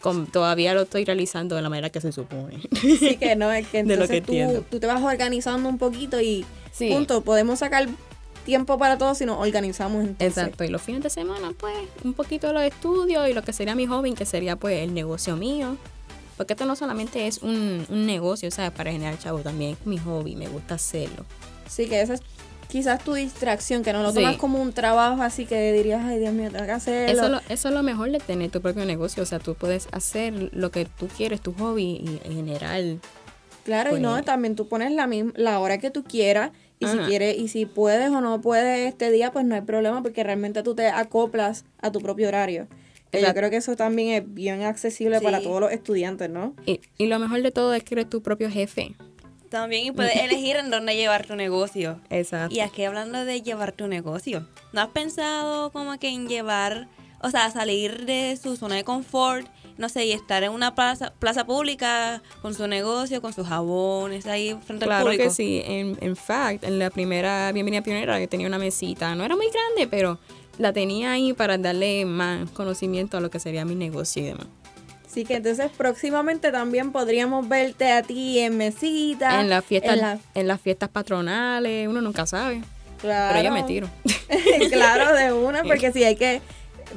con- 0.00 0.26
todavía 0.26 0.74
lo 0.74 0.82
estoy 0.82 1.04
realizando 1.04 1.54
de 1.56 1.62
la 1.62 1.68
manera 1.68 1.90
que 1.90 2.00
se 2.00 2.10
supone. 2.10 2.60
Sí 2.98 3.16
que 3.18 3.36
no, 3.36 3.52
es 3.52 3.68
que 3.68 3.84
De 3.84 3.96
lo 3.96 4.08
que 4.08 4.20
tú, 4.20 4.32
tú 4.70 4.80
te 4.80 4.86
vas 4.88 5.00
organizando 5.02 5.68
un 5.68 5.78
poquito 5.78 6.20
y 6.20 6.44
Sí. 6.72 6.88
punto, 6.92 7.22
podemos 7.22 7.58
sacar 7.58 7.88
tiempo 8.44 8.78
para 8.78 8.98
todo 8.98 9.14
si 9.14 9.24
nos 9.26 9.38
organizamos 9.38 10.04
entonces. 10.04 10.38
Exacto, 10.38 10.64
y 10.64 10.68
los 10.68 10.82
fines 10.82 11.02
de 11.02 11.10
semana, 11.10 11.52
pues, 11.58 11.74
un 12.04 12.12
poquito 12.14 12.48
de 12.48 12.52
los 12.54 12.62
estudios 12.62 13.28
y 13.28 13.32
lo 13.32 13.42
que 13.42 13.52
sería 13.52 13.74
mi 13.74 13.86
hobby, 13.86 14.12
que 14.14 14.24
sería, 14.26 14.56
pues, 14.56 14.78
el 14.82 14.94
negocio 14.94 15.36
mío. 15.36 15.76
Porque 16.36 16.54
esto 16.54 16.64
no 16.64 16.74
solamente 16.74 17.26
es 17.26 17.38
un, 17.42 17.84
un 17.90 18.06
negocio, 18.06 18.50
¿sabes? 18.50 18.70
Para 18.70 18.90
generar 18.90 19.18
chavo, 19.18 19.40
también 19.40 19.76
es 19.78 19.86
mi 19.86 19.98
hobby, 19.98 20.36
me 20.36 20.48
gusta 20.48 20.76
hacerlo. 20.76 21.26
Sí, 21.68 21.86
que 21.86 22.00
esa 22.00 22.14
es 22.14 22.22
quizás 22.68 23.02
tu 23.04 23.12
distracción, 23.14 23.82
que 23.82 23.92
no 23.92 24.02
lo 24.02 24.10
Sí. 24.10 24.16
tomas 24.16 24.36
como 24.36 24.62
un 24.62 24.72
trabajo 24.72 25.20
así 25.22 25.44
que 25.44 25.72
dirías, 25.72 26.02
ay 26.04 26.18
Dios 26.20 26.32
mío, 26.32 26.50
tengo 26.50 26.64
que 26.64 26.70
hacerlo. 26.70 27.12
Eso, 27.12 27.24
es 27.24 27.30
lo- 27.30 27.40
eso 27.48 27.68
es 27.68 27.74
lo 27.74 27.82
mejor 27.82 28.10
de 28.10 28.20
tener 28.20 28.50
tu 28.50 28.60
propio 28.62 28.84
negocio, 28.86 29.22
o 29.22 29.26
sea, 29.26 29.38
tú 29.40 29.54
puedes 29.54 29.88
hacer 29.92 30.50
lo 30.54 30.70
que 30.70 30.84
tú 30.86 31.08
quieres, 31.08 31.40
tu 31.42 31.52
hobby, 31.54 32.00
y 32.02 32.20
en 32.24 32.34
general. 32.36 33.00
Claro, 33.64 33.96
y 33.96 34.00
no, 34.00 34.12
Pues- 34.12 34.24
también 34.24 34.56
tú 34.56 34.66
pones 34.68 34.92
la 34.92 35.06
misma, 35.06 35.32
la 35.36 35.58
hora 35.58 35.78
que 35.78 35.90
tú 35.90 36.04
quieras 36.04 36.52
y 36.80 36.86
si 36.86 36.98
quieres 36.98 37.36
y 37.38 37.46
si 37.48 37.66
puedes 37.66 38.10
o 38.10 38.20
no 38.20 38.40
puedes 38.40 38.88
este 38.88 39.10
día, 39.12 39.30
pues 39.32 39.44
no 39.44 39.54
hay 39.54 39.60
problema 39.60 40.02
porque 40.02 40.24
realmente 40.24 40.62
tú 40.62 40.74
te 40.74 40.88
acoplas 40.88 41.64
a 41.80 41.92
tu 41.92 42.00
propio 42.00 42.26
horario. 42.28 42.66
Que 43.12 43.22
yo 43.22 43.34
creo 43.34 43.50
que 43.50 43.56
eso 43.56 43.74
también 43.76 44.14
es 44.14 44.34
bien 44.34 44.62
accesible 44.62 45.18
Sí. 45.18 45.24
para 45.24 45.40
todos 45.40 45.60
los 45.60 45.72
estudiantes, 45.72 46.30
¿no? 46.30 46.54
Y, 46.64 46.80
y 46.96 47.06
lo 47.06 47.18
mejor 47.18 47.42
de 47.42 47.50
todo 47.50 47.74
es 47.74 47.82
que 47.84 47.94
eres 47.94 48.08
tu 48.08 48.22
propio 48.22 48.48
jefe. 48.50 48.94
También 49.48 49.84
y 49.86 49.90
puedes 49.92 50.14
elegir 50.22 50.56
en 50.56 50.70
dónde 50.70 50.94
llevar 50.94 51.26
tu 51.26 51.34
negocio. 51.34 52.00
Exacto. 52.08 52.54
Y 52.54 52.60
aquí 52.60 52.84
hablando 52.84 53.24
de 53.24 53.42
llevar 53.42 53.72
tu 53.72 53.88
negocio, 53.88 54.46
¿no 54.72 54.80
has 54.80 54.88
pensado 54.90 55.72
como 55.72 55.98
que 55.98 56.08
en 56.08 56.28
llevar, 56.28 56.86
o 57.20 57.30
sea, 57.30 57.50
salir 57.50 58.06
de 58.06 58.38
su 58.40 58.56
zona 58.56 58.76
de 58.76 58.84
confort, 58.84 59.46
no 59.80 59.88
sé, 59.88 60.04
y 60.04 60.12
estar 60.12 60.44
en 60.44 60.52
una 60.52 60.74
plaza, 60.74 61.12
plaza 61.18 61.44
pública 61.46 62.22
con 62.42 62.54
su 62.54 62.68
negocio, 62.68 63.20
con 63.20 63.32
sus 63.32 63.48
jabones 63.48 64.26
ahí 64.26 64.56
frente 64.64 64.84
al 64.84 64.88
Claro 64.90 65.04
público? 65.06 65.24
que 65.24 65.30
sí. 65.30 65.62
En, 65.64 65.98
en 66.00 66.14
fact, 66.14 66.62
en 66.64 66.78
la 66.78 66.90
primera 66.90 67.50
Bienvenida 67.52 67.82
Pionera 67.82 68.20
yo 68.20 68.28
tenía 68.28 68.46
una 68.46 68.58
mesita. 68.58 69.14
No 69.14 69.24
era 69.24 69.34
muy 69.34 69.46
grande, 69.50 69.88
pero 69.90 70.18
la 70.58 70.72
tenía 70.72 71.12
ahí 71.12 71.32
para 71.32 71.56
darle 71.58 72.04
más 72.04 72.48
conocimiento 72.50 73.16
a 73.16 73.20
lo 73.20 73.30
que 73.30 73.40
sería 73.40 73.64
mi 73.64 73.74
negocio 73.74 74.22
y 74.22 74.26
demás. 74.26 74.46
Así 75.06 75.24
que 75.24 75.34
entonces 75.34 75.70
próximamente 75.76 76.52
también 76.52 76.92
podríamos 76.92 77.48
verte 77.48 77.90
a 77.90 78.02
ti 78.02 78.38
en 78.38 78.56
mesita. 78.58 79.40
en 79.40 79.50
las 79.50 79.64
fiestas, 79.64 79.94
en 79.94 80.00
la- 80.00 80.18
en 80.34 80.46
las 80.46 80.60
fiestas 80.60 80.88
patronales, 80.88 81.88
uno 81.88 82.00
nunca 82.00 82.26
sabe. 82.26 82.62
claro. 83.00 83.34
Pero 83.34 83.48
yo 83.48 83.52
me 83.52 83.62
tiro. 83.64 83.88
claro, 84.70 85.14
de 85.16 85.32
una, 85.32 85.62
porque 85.64 85.90
si 85.92 86.04
hay 86.04 86.14
que 86.16 86.40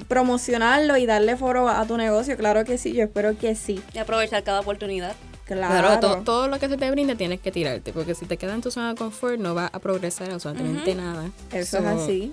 promocionarlo 0.07 0.97
y 0.97 1.05
darle 1.05 1.35
foro 1.37 1.67
a 1.69 1.85
tu 1.85 1.97
negocio, 1.97 2.37
claro 2.37 2.63
que 2.65 2.77
sí, 2.77 2.93
yo 2.93 3.03
espero 3.03 3.37
que 3.37 3.55
sí. 3.55 3.81
Y 3.93 3.97
aprovechar 3.97 4.43
cada 4.43 4.59
oportunidad. 4.61 5.15
Claro. 5.45 5.73
Claro, 5.73 5.99
to- 5.99 6.21
todo 6.23 6.47
lo 6.47 6.57
que 6.59 6.69
se 6.69 6.77
te 6.77 6.89
brinde 6.89 7.15
tienes 7.15 7.39
que 7.41 7.51
tirarte, 7.51 7.91
porque 7.91 8.15
si 8.15 8.25
te 8.25 8.37
quedas 8.37 8.55
en 8.55 8.61
tu 8.61 8.71
zona 8.71 8.89
de 8.89 8.95
confort 8.95 9.39
no 9.39 9.53
vas 9.53 9.69
a 9.73 9.79
progresar 9.79 10.31
absolutamente 10.31 10.95
nada. 10.95 11.29
Eso 11.51 11.79
es 11.79 11.85
así. 11.85 12.31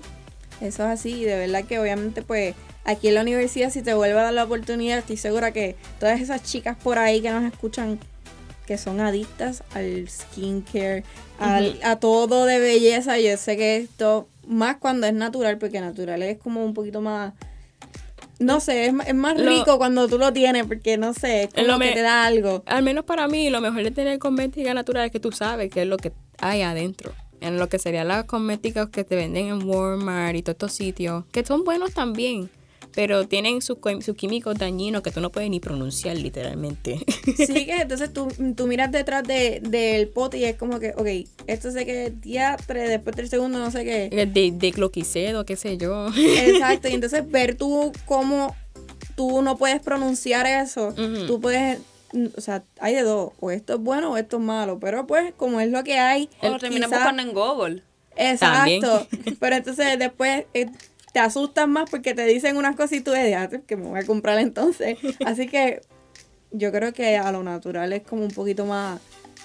Eso 0.61 0.83
es 0.83 0.89
así. 0.89 1.21
Y 1.21 1.25
de 1.25 1.35
verdad 1.37 1.65
que 1.65 1.77
obviamente 1.79 2.21
pues 2.21 2.55
aquí 2.85 3.09
en 3.09 3.15
la 3.15 3.21
universidad 3.21 3.69
si 3.69 3.81
te 3.81 3.93
vuelve 3.93 4.17
a 4.19 4.23
dar 4.23 4.33
la 4.33 4.45
oportunidad, 4.45 4.99
estoy 4.99 5.17
segura 5.17 5.51
que 5.51 5.75
todas 5.99 6.21
esas 6.21 6.41
chicas 6.43 6.77
por 6.81 6.97
ahí 6.99 7.21
que 7.21 7.31
nos 7.31 7.43
escuchan 7.51 7.99
que 8.65 8.77
son 8.77 9.01
adictas 9.01 9.63
al 9.73 10.07
skincare, 10.07 11.03
al, 11.39 11.77
a 11.83 11.97
todo 11.97 12.45
de 12.45 12.59
belleza, 12.59 13.19
yo 13.19 13.35
sé 13.35 13.57
que 13.57 13.75
esto, 13.77 14.29
más 14.47 14.77
cuando 14.77 15.07
es 15.07 15.13
natural, 15.13 15.57
porque 15.57 15.81
natural 15.81 16.21
es 16.23 16.37
como 16.37 16.63
un 16.63 16.73
poquito 16.73 17.01
más... 17.01 17.33
No 18.41 18.59
sé, 18.59 18.85
es, 18.87 18.93
es 19.07 19.15
más 19.15 19.39
Lo- 19.39 19.49
rico 19.49 19.77
cuando 19.77 20.07
tú 20.07 20.17
lo 20.17 20.33
tienes, 20.33 20.65
porque 20.65 20.97
no 20.97 21.13
sé, 21.13 21.43
es 21.43 21.53
como 21.53 21.67
lo 21.67 21.73
que 21.73 21.85
me- 21.85 21.91
te 21.93 22.01
da 22.01 22.25
algo. 22.25 22.63
Al 22.65 22.83
menos 22.83 23.05
para 23.05 23.27
mí, 23.27 23.49
lo 23.49 23.61
mejor 23.61 23.83
de 23.83 23.91
tener 23.91 24.17
cosmética 24.19 24.73
natural 24.73 25.05
es 25.05 25.11
que 25.11 25.19
tú 25.19 25.31
sabes 25.31 25.69
qué 25.71 25.83
es 25.83 25.87
lo 25.87 25.97
que 25.97 26.11
hay 26.39 26.61
adentro. 26.63 27.13
En 27.39 27.57
lo 27.57 27.69
que 27.69 27.79
serían 27.79 28.07
las 28.07 28.25
cosméticas 28.25 28.89
que 28.89 29.03
te 29.03 29.15
venden 29.15 29.47
en 29.47 29.63
Walmart 29.67 30.35
y 30.35 30.41
todos 30.43 30.53
estos 30.55 30.73
sitios, 30.73 31.23
que 31.31 31.43
son 31.45 31.63
buenos 31.63 31.91
también, 31.93 32.49
pero 32.93 33.27
tienen 33.27 33.61
sus 33.61 33.77
sus 34.03 34.15
químicos 34.15 34.57
dañinos 34.57 35.01
que 35.01 35.11
tú 35.11 35.21
no 35.21 35.29
puedes 35.31 35.49
ni 35.49 35.59
pronunciar 35.59 36.17
literalmente. 36.17 36.99
Sí, 37.37 37.65
que 37.65 37.81
entonces 37.81 38.11
tú, 38.13 38.27
tú 38.55 38.67
miras 38.67 38.91
detrás 38.91 39.23
de, 39.23 39.61
del 39.61 40.07
pote 40.09 40.37
y 40.37 40.43
es 40.45 40.55
como 40.55 40.79
que, 40.79 40.93
ok, 40.97 41.29
esto 41.47 41.71
sé 41.71 41.85
que 41.85 42.07
es 42.07 42.21
diatre, 42.21 42.87
después 42.89 43.15
del 43.15 43.29
segundo 43.29 43.59
no 43.59 43.71
sé 43.71 43.83
qué. 43.85 44.09
de, 44.31 44.51
de 44.51 44.71
cloquicedo, 44.71 45.45
qué 45.45 45.55
sé 45.55 45.77
yo. 45.77 46.07
Exacto, 46.17 46.87
y 46.87 46.93
entonces 46.93 47.29
ver 47.31 47.55
tú 47.55 47.91
cómo 48.05 48.55
tú 49.15 49.41
no 49.41 49.57
puedes 49.57 49.81
pronunciar 49.81 50.45
eso, 50.47 50.93
tú 51.27 51.39
puedes, 51.41 51.79
o 52.37 52.41
sea, 52.41 52.63
hay 52.79 52.93
de 52.95 53.03
dos, 53.03 53.31
o 53.39 53.51
esto 53.51 53.73
es 53.75 53.79
bueno 53.79 54.11
o 54.11 54.17
esto 54.17 54.37
es 54.37 54.43
malo, 54.43 54.79
pero 54.79 55.05
pues 55.07 55.33
como 55.37 55.59
es 55.59 55.69
lo 55.69 55.83
que 55.83 55.97
hay, 55.99 56.29
O 56.41 56.57
quizá- 56.57 56.87
buscando 56.87 57.21
en 57.21 57.33
Google. 57.33 57.83
Exacto, 58.15 59.07
pero 59.39 59.55
entonces 59.55 59.97
después 59.97 60.45
eh, 60.53 60.67
te 61.13 61.19
asustas 61.19 61.67
más 61.67 61.89
porque 61.89 62.13
te 62.13 62.25
dicen 62.25 62.57
unas 62.57 62.75
cosas 62.75 62.93
y 62.93 63.01
tú 63.01 63.11
dices, 63.11 63.35
"Ah, 63.35 63.49
que 63.49 63.75
me 63.75 63.87
voy 63.87 63.99
a 63.99 64.05
comprar 64.05 64.39
entonces. 64.39 64.97
Así 65.25 65.47
que 65.47 65.81
yo 66.51 66.71
creo 66.71 66.93
que 66.93 67.17
a 67.17 67.31
lo 67.31 67.43
natural 67.43 67.93
es 67.93 68.03
como 68.03 68.23
un 68.23 68.31
poquito 68.31 68.65
más, 68.65 68.99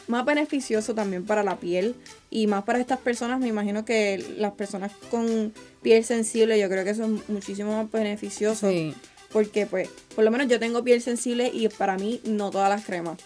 más 0.08 0.24
beneficioso 0.24 0.94
también 0.94 1.24
para 1.24 1.42
la 1.42 1.56
piel 1.56 1.94
y 2.30 2.46
más 2.46 2.64
para 2.64 2.78
estas 2.78 2.98
personas. 2.98 3.40
Me 3.40 3.48
imagino 3.48 3.84
que 3.84 4.24
las 4.38 4.52
personas 4.52 4.92
con 5.10 5.52
piel 5.82 6.04
sensible, 6.04 6.58
yo 6.58 6.68
creo 6.68 6.84
que 6.84 6.90
eso 6.90 7.04
es 7.04 7.28
muchísimo 7.28 7.76
más 7.76 7.90
beneficioso. 7.90 8.70
Sí. 8.70 8.94
Porque 9.32 9.66
pues, 9.66 9.88
por 10.14 10.24
lo 10.24 10.30
menos 10.30 10.48
yo 10.48 10.58
tengo 10.58 10.82
piel 10.82 11.02
sensible 11.02 11.50
y 11.52 11.68
para 11.68 11.96
mí 11.98 12.20
no 12.24 12.50
todas 12.50 12.70
las 12.70 12.84
cremas 12.84 13.18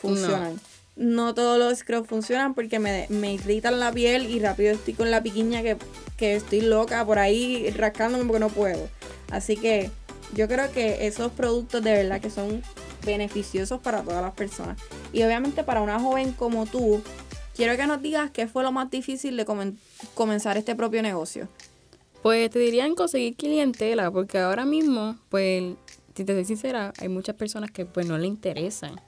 funcionan. 0.00 0.54
No, 0.54 0.60
todos 0.98 1.58
los 1.58 1.78
scrubs 1.78 2.08
funcionan 2.08 2.54
porque 2.54 2.78
me, 2.78 3.06
me 3.08 3.34
irritan 3.34 3.78
la 3.78 3.92
piel 3.92 4.28
y 4.28 4.40
rápido 4.40 4.72
estoy 4.72 4.94
con 4.94 5.10
la 5.10 5.22
piquiña 5.22 5.62
que, 5.62 5.76
que 6.16 6.34
estoy 6.34 6.60
loca 6.60 7.04
por 7.06 7.18
ahí 7.18 7.70
rascándome 7.70 8.24
porque 8.24 8.40
no 8.40 8.48
puedo. 8.48 8.88
Así 9.30 9.56
que 9.56 9.90
yo 10.34 10.48
creo 10.48 10.70
que 10.72 11.06
esos 11.06 11.30
productos 11.32 11.82
de 11.84 11.92
verdad 11.92 12.20
que 12.20 12.30
son 12.30 12.62
beneficiosos 13.06 13.80
para 13.80 14.02
todas 14.02 14.22
las 14.22 14.34
personas. 14.34 14.76
Y 15.12 15.22
obviamente 15.22 15.62
para 15.64 15.80
una 15.82 16.00
joven 16.00 16.32
como 16.32 16.66
tú, 16.66 17.00
quiero 17.54 17.76
que 17.76 17.86
nos 17.86 18.02
digas 18.02 18.30
qué 18.32 18.48
fue 18.48 18.62
lo 18.64 18.72
más 18.72 18.90
difícil 18.90 19.36
de 19.36 19.46
comen- 19.46 19.76
comenzar 20.14 20.56
este 20.56 20.74
propio 20.74 21.00
negocio. 21.02 21.48
Pues 22.22 22.50
te 22.50 22.58
dirían 22.58 22.96
conseguir 22.96 23.36
clientela, 23.36 24.10
porque 24.10 24.38
ahora 24.38 24.64
mismo, 24.64 25.16
pues, 25.28 25.74
si 26.16 26.24
te 26.24 26.32
soy 26.34 26.44
sincera, 26.44 26.92
hay 26.98 27.08
muchas 27.08 27.36
personas 27.36 27.70
que 27.70 27.86
pues 27.86 28.06
no 28.06 28.18
le 28.18 28.26
interesan. 28.26 29.00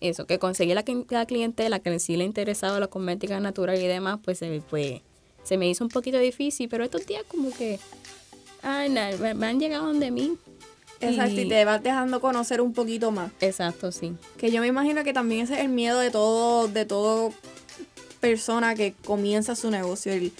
Eso, 0.00 0.26
que 0.26 0.38
conseguir 0.38 0.74
la, 0.74 0.84
la 1.10 1.26
clientela 1.26 1.80
que 1.80 1.98
sí 1.98 2.16
le 2.16 2.24
ha 2.24 2.26
interesado 2.26 2.78
la 2.80 2.88
cosmética 2.88 3.40
natural 3.40 3.80
y 3.80 3.86
demás, 3.86 4.18
pues 4.22 4.38
se, 4.38 4.62
pues, 4.68 5.00
se 5.42 5.56
me 5.56 5.68
hizo 5.68 5.84
un 5.84 5.90
poquito 5.90 6.18
difícil, 6.18 6.68
pero 6.68 6.84
estos 6.84 7.06
días 7.06 7.24
como 7.28 7.50
que, 7.50 7.78
ay, 8.62 8.90
me, 8.90 9.34
me 9.34 9.46
han 9.46 9.58
llegado 9.58 9.86
donde 9.86 10.10
mí. 10.10 10.36
Exacto, 11.00 11.40
y 11.40 11.48
te 11.48 11.64
vas 11.64 11.82
dejando 11.82 12.20
conocer 12.20 12.60
un 12.60 12.72
poquito 12.72 13.10
más. 13.10 13.30
Exacto, 13.40 13.92
sí. 13.92 14.14
Que 14.38 14.50
yo 14.50 14.60
me 14.60 14.66
imagino 14.66 15.04
que 15.04 15.12
también 15.12 15.42
ese 15.42 15.54
es 15.54 15.60
el 15.60 15.68
miedo 15.68 15.98
de 15.98 16.10
todo, 16.10 16.68
de 16.68 16.84
todo 16.84 17.32
persona 18.20 18.74
que 18.74 18.94
comienza 19.04 19.54
su 19.56 19.70
negocio. 19.70 20.12
El 20.12 20.32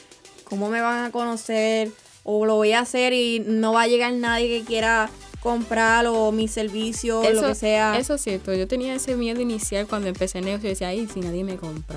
cómo 0.44 0.68
me 0.68 0.80
van 0.80 1.04
a 1.04 1.10
conocer, 1.10 1.90
o 2.24 2.46
lo 2.46 2.56
voy 2.56 2.72
a 2.72 2.80
hacer 2.80 3.12
y 3.12 3.40
no 3.40 3.72
va 3.72 3.82
a 3.82 3.86
llegar 3.86 4.12
nadie 4.12 4.48
que 4.48 4.64
quiera 4.64 5.10
comprar 5.46 6.08
o 6.08 6.32
mi 6.32 6.48
servicio, 6.48 7.20
o 7.20 7.30
lo 7.30 7.46
que 7.46 7.54
sea. 7.54 7.96
Eso 7.96 8.14
es 8.14 8.20
cierto, 8.20 8.52
yo 8.52 8.66
tenía 8.66 8.96
ese 8.96 9.14
miedo 9.14 9.40
inicial 9.40 9.86
cuando 9.86 10.08
empecé 10.08 10.38
el 10.38 10.44
negocio, 10.44 10.66
y 10.68 10.72
decía, 10.72 10.88
ay, 10.88 11.06
si 11.06 11.20
nadie 11.20 11.44
me 11.44 11.56
compra. 11.56 11.96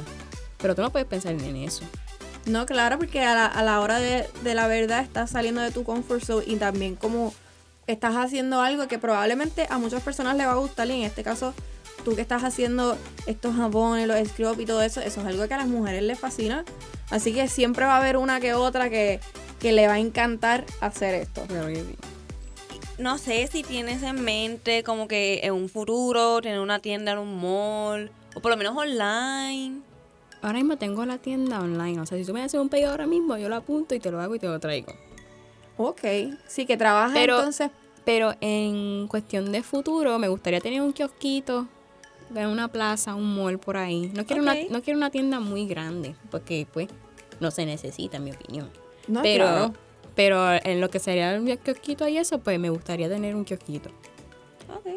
Pero 0.59 0.75
tú 0.75 0.83
no 0.83 0.91
puedes 0.91 1.07
pensar 1.07 1.31
en 1.33 1.55
eso. 1.55 1.83
No, 2.45 2.67
claro, 2.67 2.99
porque 2.99 3.21
a 3.23 3.33
la, 3.33 3.47
a 3.47 3.63
la 3.63 3.79
hora 3.79 3.99
de, 3.99 4.27
de 4.43 4.53
la 4.53 4.67
verdad 4.67 5.01
estás 5.01 5.31
saliendo 5.31 5.61
de 5.61 5.71
tu 5.71 5.83
comfort 5.83 6.23
zone 6.23 6.43
y 6.45 6.57
también 6.57 6.95
como 6.95 7.33
estás 7.87 8.15
haciendo 8.17 8.61
algo 8.61 8.87
que 8.87 8.99
probablemente 8.99 9.65
a 9.71 9.79
muchas 9.79 10.03
personas 10.03 10.37
le 10.37 10.45
va 10.45 10.51
a 10.51 10.57
gustar 10.57 10.87
y 10.87 10.91
en 10.91 11.01
este 11.01 11.23
caso 11.23 11.55
tú 12.05 12.15
que 12.15 12.21
estás 12.21 12.43
haciendo 12.43 12.99
estos 13.25 13.55
jabones, 13.55 14.07
los 14.07 14.27
scrub 14.27 14.59
y 14.59 14.67
todo 14.67 14.83
eso, 14.83 15.01
eso 15.01 15.21
es 15.21 15.25
algo 15.25 15.47
que 15.47 15.55
a 15.55 15.57
las 15.57 15.67
mujeres 15.67 16.03
les 16.03 16.19
fascina. 16.19 16.65
Así 17.09 17.33
que 17.33 17.47
siempre 17.47 17.85
va 17.85 17.95
a 17.95 17.97
haber 17.97 18.17
una 18.17 18.39
que 18.39 18.53
otra 18.53 18.91
que, 18.91 19.19
que 19.59 19.71
le 19.71 19.87
va 19.87 19.93
a 19.93 19.99
encantar 19.99 20.65
hacer 20.81 21.15
esto. 21.15 21.47
No 22.99 23.17
sé 23.17 23.47
si 23.47 23.63
tienes 23.63 24.03
en 24.03 24.21
mente 24.25 24.83
como 24.83 25.07
que 25.07 25.39
en 25.43 25.53
un 25.53 25.69
futuro 25.69 26.41
tener 26.41 26.59
una 26.59 26.79
tienda 26.79 27.13
en 27.13 27.19
un 27.19 27.39
mall 27.39 28.11
o 28.35 28.41
por 28.41 28.51
lo 28.51 28.57
menos 28.57 28.75
online. 28.75 29.79
Ahora 30.41 30.57
mismo 30.57 30.77
tengo 30.77 31.05
la 31.05 31.17
tienda 31.17 31.61
online. 31.61 32.01
O 32.01 32.05
sea, 32.05 32.17
si 32.17 32.25
tú 32.25 32.33
me 32.33 32.41
haces 32.41 32.59
un 32.59 32.67
pedido 32.67 32.91
ahora 32.91 33.07
mismo, 33.07 33.37
yo 33.37 33.47
lo 33.47 33.55
apunto 33.55 33.95
y 33.95 34.01
te 34.01 34.11
lo 34.11 34.19
hago 34.19 34.35
y 34.35 34.39
te 34.39 34.47
lo 34.47 34.59
traigo. 34.59 34.93
Ok, 35.77 36.01
sí 36.47 36.65
que 36.65 36.75
trabajas 36.75 37.13
Pero- 37.13 37.37
entonces. 37.37 37.71
Pero 38.03 38.33
en 38.41 39.07
cuestión 39.07 39.51
de 39.51 39.63
futuro, 39.63 40.19
me 40.19 40.27
gustaría 40.27 40.59
tener 40.59 40.81
un 40.81 40.91
kiosquito 40.91 41.67
en 42.35 42.47
una 42.47 42.67
plaza, 42.67 43.15
un 43.15 43.35
mall 43.35 43.59
por 43.59 43.77
ahí. 43.77 44.11
No 44.13 44.25
quiero, 44.25 44.41
una, 44.41 44.55
no 44.69 44.81
quiero 44.81 44.97
una 44.97 45.09
tienda 45.09 45.39
muy 45.39 45.67
grande, 45.67 46.15
porque 46.31 46.67
pues 46.73 46.87
no 47.39 47.49
se 47.51 47.65
necesita, 47.65 48.17
en 48.17 48.23
mi 48.25 48.31
opinión. 48.31 48.69
No, 49.07 49.21
pero, 49.21 49.45
claro. 49.45 49.73
Pero 50.19 50.51
en 50.51 50.81
lo 50.81 50.89
que 50.89 50.99
sería 50.99 51.33
un 51.39 51.45
kiosquito 51.45 52.05
y 52.05 52.17
eso, 52.17 52.39
pues 52.39 52.59
me 52.59 52.69
gustaría 52.69 53.07
tener 53.07 53.35
un 53.35 53.45
kiosquito. 53.45 53.89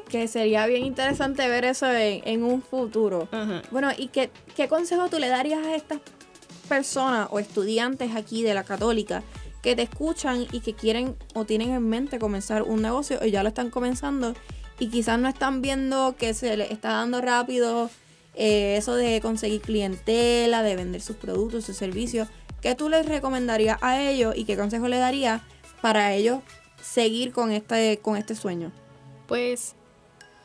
Que 0.09 0.27
sería 0.27 0.67
bien 0.67 0.85
interesante 0.85 1.49
ver 1.49 1.65
eso 1.65 1.87
en, 1.93 2.23
en 2.25 2.43
un 2.43 2.61
futuro. 2.61 3.29
Bueno, 3.71 3.91
¿y 3.97 4.09
qué, 4.09 4.31
qué 4.57 4.67
consejo 4.67 5.09
tú 5.09 5.21
le 5.21 5.29
darías 5.29 5.65
a 5.65 5.77
estas 5.77 6.01
personas 6.69 7.29
o 7.31 7.39
estudiantes 7.39 8.17
aquí 8.17 8.43
de 8.43 8.53
la 8.53 8.65
católica 8.65 9.23
que 9.63 9.77
te 9.77 9.83
escuchan 9.83 10.45
y 10.51 10.59
que 10.59 10.75
quieren 10.75 11.15
o 11.35 11.45
tienen 11.45 11.71
en 11.71 11.89
mente 11.89 12.19
comenzar 12.19 12.65
un 12.65 12.83
negocio 12.83 13.21
o 13.23 13.25
ya 13.25 13.45
lo 13.45 13.51
están 13.51 13.71
comenzando 13.71 14.35
y 14.81 14.89
quizás 14.89 15.21
no 15.21 15.29
están 15.29 15.63
viendo 15.63 16.17
que 16.19 16.35
se 16.35 16.57
les 16.57 16.73
está 16.73 16.95
dando 16.95 17.21
rápido 17.21 17.91
eh, 18.35 18.75
eso 18.77 18.97
de 18.97 19.21
conseguir 19.21 19.61
clientela, 19.61 20.65
de 20.65 20.75
vender 20.75 21.01
sus 21.01 21.15
productos, 21.15 21.65
sus 21.65 21.77
servicios, 21.77 22.27
¿qué 22.63 22.75
tú 22.75 22.89
les 22.89 23.05
recomendarías 23.07 23.77
a 23.83 24.01
ellos 24.01 24.35
y 24.37 24.45
qué 24.45 24.57
consejo 24.57 24.89
le 24.89 24.97
darías 24.99 25.43
para 25.83 26.15
ellos 26.15 26.41
seguir 26.81 27.33
con 27.33 27.51
este, 27.53 27.99
con 27.99 28.17
este 28.17 28.35
sueño? 28.35 28.73
Pues 29.27 29.75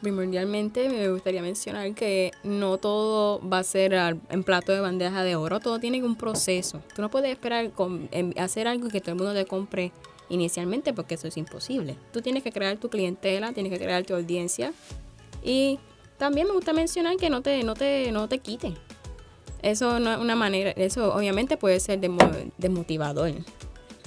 primordialmente 0.01 0.89
me 0.89 1.09
gustaría 1.09 1.41
mencionar 1.41 1.93
que 1.95 2.31
no 2.43 2.77
todo 2.77 3.41
va 3.47 3.59
a 3.59 3.63
ser 3.63 3.93
en 3.93 4.43
plato 4.43 4.71
de 4.71 4.79
bandeja 4.79 5.24
de 5.24 5.36
oro, 5.36 5.59
todo 5.59 5.79
tiene 5.79 6.03
un 6.03 6.15
proceso. 6.15 6.81
Tú 6.95 7.01
no 7.01 7.09
puedes 7.09 7.31
esperar 7.31 7.71
con- 7.71 8.07
en- 8.12 8.38
hacer 8.39 8.67
algo 8.67 8.89
que 8.89 9.01
todo 9.01 9.12
el 9.13 9.17
mundo 9.17 9.33
te 9.33 9.45
compre 9.45 9.91
inicialmente 10.29 10.93
porque 10.93 11.15
eso 11.15 11.27
es 11.27 11.38
imposible. 11.38 11.95
Tú 12.13 12.21
tienes 12.21 12.43
que 12.43 12.51
crear 12.51 12.77
tu 12.77 12.89
clientela, 12.89 13.53
tienes 13.53 13.71
que 13.71 13.79
crear 13.79 14.03
tu 14.03 14.13
audiencia 14.13 14.71
y 15.43 15.79
también 16.17 16.47
me 16.47 16.53
gusta 16.53 16.74
mencionar 16.74 17.15
que 17.17 17.29
no 17.29 17.41
te, 17.41 17.63
no 17.63 17.74
te, 17.74 18.12
no 18.12 18.27
te 18.27 18.39
quiten. 18.39 18.75
Eso 19.61 19.99
no 19.99 20.11
es 20.13 20.19
una 20.19 20.35
manera, 20.35 20.71
eso 20.71 21.13
obviamente 21.13 21.57
puede 21.57 21.79
ser 21.79 21.99
desmotivador. 22.57 23.31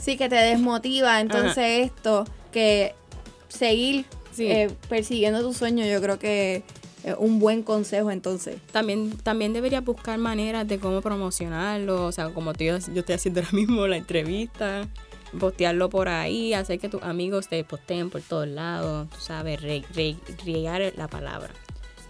Sí, 0.00 0.16
que 0.16 0.28
te 0.28 0.36
desmotiva 0.36 1.20
entonces 1.20 1.86
esto, 1.86 2.24
que 2.52 2.94
seguir 3.48 4.06
Sí. 4.32 4.46
eh, 4.46 4.70
persiguiendo 4.88 5.42
tu 5.42 5.52
sueño, 5.52 5.84
yo 5.84 6.00
creo 6.00 6.18
que 6.18 6.62
es 7.02 7.14
un 7.18 7.38
buen 7.40 7.62
consejo 7.62 8.10
entonces. 8.10 8.56
También, 8.72 9.10
también 9.22 9.52
deberías 9.52 9.84
buscar 9.84 10.18
maneras 10.18 10.68
de 10.68 10.78
cómo 10.78 11.00
promocionarlo, 11.00 12.06
o 12.06 12.12
sea, 12.12 12.30
como 12.30 12.52
tú- 12.54 12.64
yo, 12.64 12.76
estoy 12.76 13.14
haciendo 13.14 13.40
ahora 13.40 13.52
mismo 13.52 13.86
la 13.86 13.96
entrevista, 13.96 14.86
postearlo 15.38 15.90
por 15.90 16.08
ahí, 16.08 16.54
hacer 16.54 16.78
que 16.78 16.88
tus 16.88 17.02
amigos 17.02 17.48
te 17.48 17.62
posteen 17.64 18.08
por 18.10 18.20
todos 18.22 18.48
lados, 18.48 19.08
tú 19.10 19.20
sabes, 19.20 19.60
riegar 20.44 20.92
la 20.96 21.08
palabra. 21.08 21.50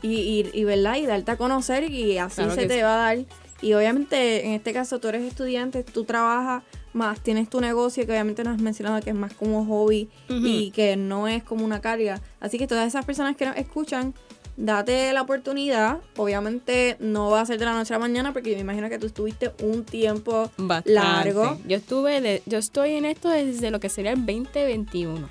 Y, 0.02 0.08
y, 0.08 0.50
y, 0.52 0.64
¿verdad? 0.64 0.96
Y 0.96 1.06
darte 1.06 1.30
a 1.32 1.36
conocer 1.36 1.90
y 1.90 2.18
así 2.18 2.36
Claro 2.36 2.54
se 2.54 2.66
te 2.66 2.74
sí. 2.76 2.80
va 2.80 2.94
a 2.94 3.14
dar. 3.14 3.18
Y 3.62 3.74
obviamente, 3.74 4.46
en 4.46 4.52
este 4.52 4.72
caso, 4.72 4.98
tú 5.00 5.08
eres 5.08 5.22
estudiante, 5.22 5.82
tú 5.84 6.04
trabajas 6.04 6.62
más, 6.94 7.20
tienes 7.20 7.50
tu 7.50 7.60
negocio, 7.60 8.06
que 8.06 8.12
obviamente 8.12 8.42
nos 8.42 8.54
has 8.56 8.62
mencionado 8.62 9.00
que 9.02 9.10
es 9.10 9.16
más 9.16 9.34
como 9.34 9.64
hobby 9.66 10.08
y 10.28 10.70
que 10.70 10.96
no 10.96 11.28
es 11.28 11.42
como 11.42 11.64
una 11.64 11.80
carga. 11.82 12.20
Así 12.40 12.56
que 12.58 12.66
todas 12.66 12.88
esas 12.88 13.04
personas 13.04 13.36
que 13.36 13.44
nos 13.44 13.56
escuchan, 13.56 14.14
date 14.56 15.12
la 15.12 15.20
oportunidad. 15.22 15.98
Obviamente 16.16 16.96
no 17.00 17.28
va 17.30 17.42
a 17.42 17.46
ser 17.46 17.58
de 17.58 17.66
la 17.66 17.74
noche 17.74 17.92
a 17.92 17.98
la 17.98 18.00
mañana, 18.00 18.32
porque 18.32 18.54
me 18.54 18.60
imagino 18.62 18.88
que 18.88 18.98
tú 18.98 19.06
estuviste 19.06 19.52
un 19.62 19.84
tiempo 19.84 20.50
Bastante. 20.56 20.92
largo. 20.92 21.58
Yo 21.68 21.76
estuve, 21.76 22.22
de, 22.22 22.42
yo 22.46 22.56
estoy 22.58 22.92
en 22.94 23.04
esto 23.04 23.28
desde 23.28 23.70
lo 23.70 23.78
que 23.78 23.90
sería 23.90 24.12
el 24.12 24.24
2021. 24.24 25.28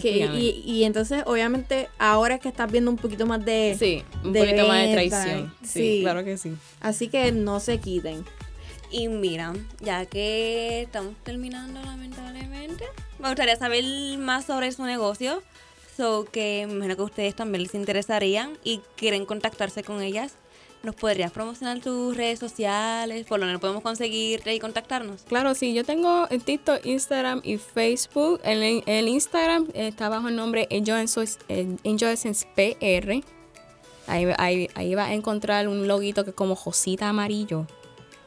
Que, 0.00 0.26
y, 0.26 0.62
y 0.64 0.84
entonces, 0.84 1.22
obviamente, 1.26 1.88
ahora 1.98 2.36
es 2.36 2.40
que 2.40 2.48
estás 2.48 2.70
viendo 2.70 2.90
un 2.90 2.96
poquito 2.96 3.26
más 3.26 3.44
de... 3.44 3.76
sí, 3.78 4.02
un 4.24 4.32
de 4.32 4.40
poquito 4.40 4.68
más 4.68 4.86
de 4.86 4.92
traición. 4.92 5.54
Sí, 5.62 5.68
sí. 5.68 5.98
claro 6.02 6.24
que 6.24 6.36
sí. 6.36 6.52
Así 6.80 7.08
que 7.08 7.32
no 7.32 7.60
se 7.60 7.78
quiten. 7.78 8.24
Y 8.90 9.08
mira, 9.08 9.52
ya 9.80 10.06
que 10.06 10.82
estamos 10.82 11.14
terminando 11.24 11.82
lamentablemente, 11.82 12.84
me 13.18 13.28
gustaría 13.28 13.56
saber 13.56 13.84
más 14.18 14.44
sobre 14.44 14.70
su 14.72 14.84
negocio. 14.84 15.42
So 15.96 16.26
que 16.30 16.66
me 16.66 16.74
imagino 16.74 16.96
que 16.96 17.02
a 17.02 17.06
ustedes 17.06 17.34
también 17.34 17.62
les 17.62 17.74
interesarían 17.74 18.58
y 18.62 18.80
quieren 18.96 19.24
contactarse 19.24 19.82
con 19.82 20.02
ellas. 20.02 20.34
¿Nos 20.82 20.94
podrías 20.94 21.32
promocionar 21.32 21.80
tus 21.80 22.16
redes 22.16 22.38
sociales? 22.38 23.26
¿Por 23.26 23.40
donde 23.40 23.58
podemos 23.58 23.82
conseguirte 23.82 24.54
y 24.54 24.60
contactarnos? 24.60 25.22
Claro, 25.22 25.54
sí, 25.54 25.74
yo 25.74 25.84
tengo 25.84 26.26
en 26.30 26.40
TikTok, 26.40 26.84
Instagram 26.86 27.40
y 27.42 27.56
Facebook. 27.56 28.40
En 28.44 28.82
el 28.86 29.08
Instagram 29.08 29.66
está 29.74 30.08
bajo 30.08 30.28
el 30.28 30.36
nombre 30.36 30.68
Angel 30.70 31.02
Essence, 31.02 31.38
eh, 31.48 31.76
Angel 31.84 32.10
Essence 32.10 32.46
PR. 32.54 33.22
Ahí, 34.06 34.26
ahí, 34.38 34.68
ahí 34.74 34.94
va 34.94 35.06
a 35.06 35.14
encontrar 35.14 35.66
un 35.66 35.88
loguito 35.88 36.22
que 36.22 36.30
es 36.30 36.36
como 36.36 36.54
Josita 36.54 37.08
amarillo, 37.08 37.66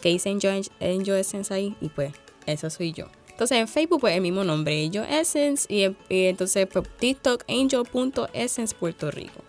que 0.01 0.09
dice 0.09 0.29
Angel, 0.29 0.65
Angel 0.81 1.15
Essence 1.15 1.53
ahí, 1.53 1.75
y 1.79 1.87
pues, 1.87 2.13
eso 2.45 2.69
soy 2.69 2.91
yo. 2.91 3.05
Entonces 3.29 3.57
en 3.57 3.69
Facebook, 3.69 4.01
pues 4.01 4.15
el 4.15 4.21
mismo 4.21 4.43
nombre, 4.43 4.83
Angel 4.83 5.05
Essence, 5.09 5.65
y, 5.73 5.85
y 6.13 6.25
entonces 6.25 6.67
pues, 6.67 6.85
TikTok, 6.99 7.45
Angel.essence 7.47 8.75
Puerto 8.75 9.09
Rico. 9.11 9.41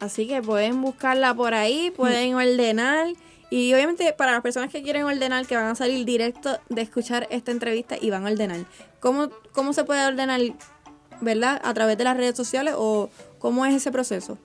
Así 0.00 0.26
que 0.26 0.42
pueden 0.42 0.80
buscarla 0.82 1.34
por 1.34 1.54
ahí, 1.54 1.90
pueden 1.90 2.34
ordenar. 2.34 3.08
Y 3.48 3.72
obviamente 3.74 4.12
para 4.12 4.32
las 4.32 4.42
personas 4.42 4.70
que 4.70 4.82
quieren 4.82 5.04
ordenar, 5.04 5.46
que 5.46 5.56
van 5.56 5.66
a 5.66 5.74
salir 5.74 6.04
directo 6.04 6.58
de 6.68 6.82
escuchar 6.82 7.26
esta 7.30 7.52
entrevista 7.52 7.96
y 8.00 8.10
van 8.10 8.26
a 8.26 8.30
ordenar. 8.30 8.66
¿Cómo, 9.00 9.30
cómo 9.52 9.72
se 9.72 9.84
puede 9.84 10.04
ordenar, 10.04 10.40
verdad? 11.20 11.60
¿A 11.64 11.72
través 11.72 11.96
de 11.96 12.04
las 12.04 12.16
redes 12.16 12.36
sociales 12.36 12.74
o 12.76 13.08
cómo 13.38 13.64
es 13.64 13.74
ese 13.74 13.92
proceso? 13.92 14.36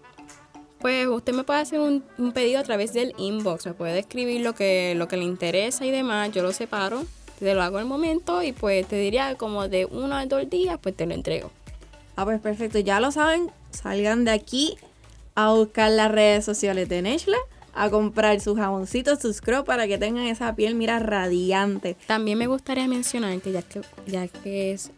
Pues 0.79 1.07
usted 1.07 1.33
me 1.33 1.43
puede 1.43 1.59
hacer 1.59 1.79
un, 1.79 2.03
un 2.17 2.31
pedido 2.31 2.59
a 2.59 2.63
través 2.63 2.93
del 2.93 3.13
inbox, 3.17 3.65
me 3.67 3.73
puede 3.73 3.99
escribir 3.99 4.41
lo 4.41 4.55
que, 4.55 4.95
lo 4.95 5.07
que 5.07 5.17
le 5.17 5.23
interesa 5.23 5.85
y 5.85 5.91
demás, 5.91 6.31
yo 6.31 6.41
lo 6.41 6.53
separo, 6.53 7.05
te 7.39 7.53
lo 7.53 7.61
hago 7.61 7.77
al 7.77 7.85
momento 7.85 8.41
y 8.41 8.51
pues 8.51 8.87
te 8.87 8.95
diría 8.95 9.35
como 9.35 9.67
de 9.67 9.85
uno 9.85 10.15
a 10.15 10.25
dos 10.25 10.49
días, 10.49 10.79
pues 10.81 10.95
te 10.95 11.05
lo 11.05 11.13
entrego. 11.13 11.51
Ah, 12.15 12.25
pues 12.25 12.39
perfecto. 12.39 12.79
Ya 12.79 12.99
lo 12.99 13.11
saben, 13.11 13.51
salgan 13.71 14.25
de 14.25 14.31
aquí 14.31 14.77
a 15.45 15.53
buscar 15.53 15.91
las 15.91 16.11
redes 16.11 16.45
sociales 16.45 16.87
de 16.89 17.01
Neshla, 17.01 17.37
a 17.73 17.89
comprar 17.89 18.39
sus 18.41 18.57
jaboncitos, 18.57 19.19
sus 19.19 19.37
scrubs 19.37 19.63
para 19.65 19.87
que 19.87 19.97
tengan 19.97 20.25
esa 20.25 20.53
piel, 20.55 20.75
mira, 20.75 20.99
radiante. 20.99 21.95
También 22.07 22.37
me 22.37 22.47
gustaría 22.47 22.87
mencionar 22.87 23.39
que 23.41 23.51
ya 23.53 23.61
que, 23.61 23.81
ya 24.07 24.27
que 24.27 24.73
es 24.73 24.91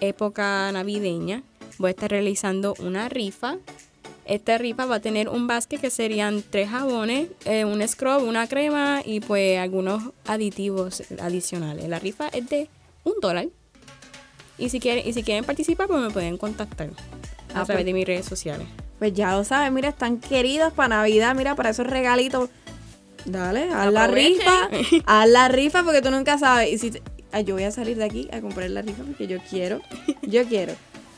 época 0.00 0.70
navideña, 0.72 1.42
voy 1.78 1.88
a 1.88 1.90
estar 1.90 2.10
realizando 2.10 2.74
una 2.78 3.08
rifa. 3.08 3.56
Esta 4.24 4.56
rifa 4.56 4.86
va 4.86 4.96
a 4.96 5.00
tener 5.00 5.28
un 5.28 5.46
basket 5.46 5.78
que 5.78 5.90
serían 5.90 6.42
tres 6.48 6.70
jabones, 6.70 7.28
eh, 7.44 7.66
un 7.66 7.86
scrub, 7.86 8.22
una 8.26 8.46
crema 8.48 9.02
y 9.04 9.20
pues 9.20 9.58
algunos 9.58 10.02
aditivos 10.26 11.02
adicionales. 11.20 11.86
La 11.88 11.98
rifa 11.98 12.28
es 12.28 12.48
de 12.48 12.70
un 13.04 13.14
dólar. 13.20 13.48
Y 14.56 14.70
si 14.70 14.80
quieren, 14.80 15.06
y 15.06 15.12
si 15.12 15.22
quieren 15.22 15.44
participar, 15.44 15.88
pues 15.88 16.00
me 16.00 16.10
pueden 16.10 16.38
contactar 16.38 16.88
a 16.88 16.92
Ah, 17.60 17.64
través 17.64 17.76
pues. 17.76 17.84
de 17.84 17.92
mis 17.92 18.06
redes 18.06 18.24
sociales. 18.24 18.66
Pues 18.98 19.12
ya 19.12 19.32
lo 19.36 19.44
saben, 19.44 19.74
mira, 19.74 19.88
están 19.90 20.18
queridos 20.18 20.72
para 20.72 20.88
Navidad, 20.96 21.34
mira, 21.34 21.54
para 21.54 21.70
esos 21.70 21.86
regalitos. 21.86 22.48
Dale, 23.24 23.70
haz 23.72 23.92
la 23.92 24.06
rifa, 24.06 24.68
haz 25.06 25.28
la 25.28 25.48
rifa 25.48 25.82
porque 25.82 26.02
tú 26.02 26.10
nunca 26.10 26.38
sabes. 26.38 26.72
Y 26.72 26.78
si 26.78 26.90
te- 26.90 27.02
Ay, 27.32 27.42
yo 27.44 27.54
voy 27.54 27.64
a 27.64 27.70
salir 27.72 27.96
de 27.96 28.04
aquí 28.04 28.28
a 28.32 28.40
comprar 28.40 28.70
la 28.70 28.82
rifa 28.82 29.02
porque 29.02 29.26
yo 29.26 29.38
quiero, 29.50 29.80
yo 30.22 30.44
quiero. 30.46 30.74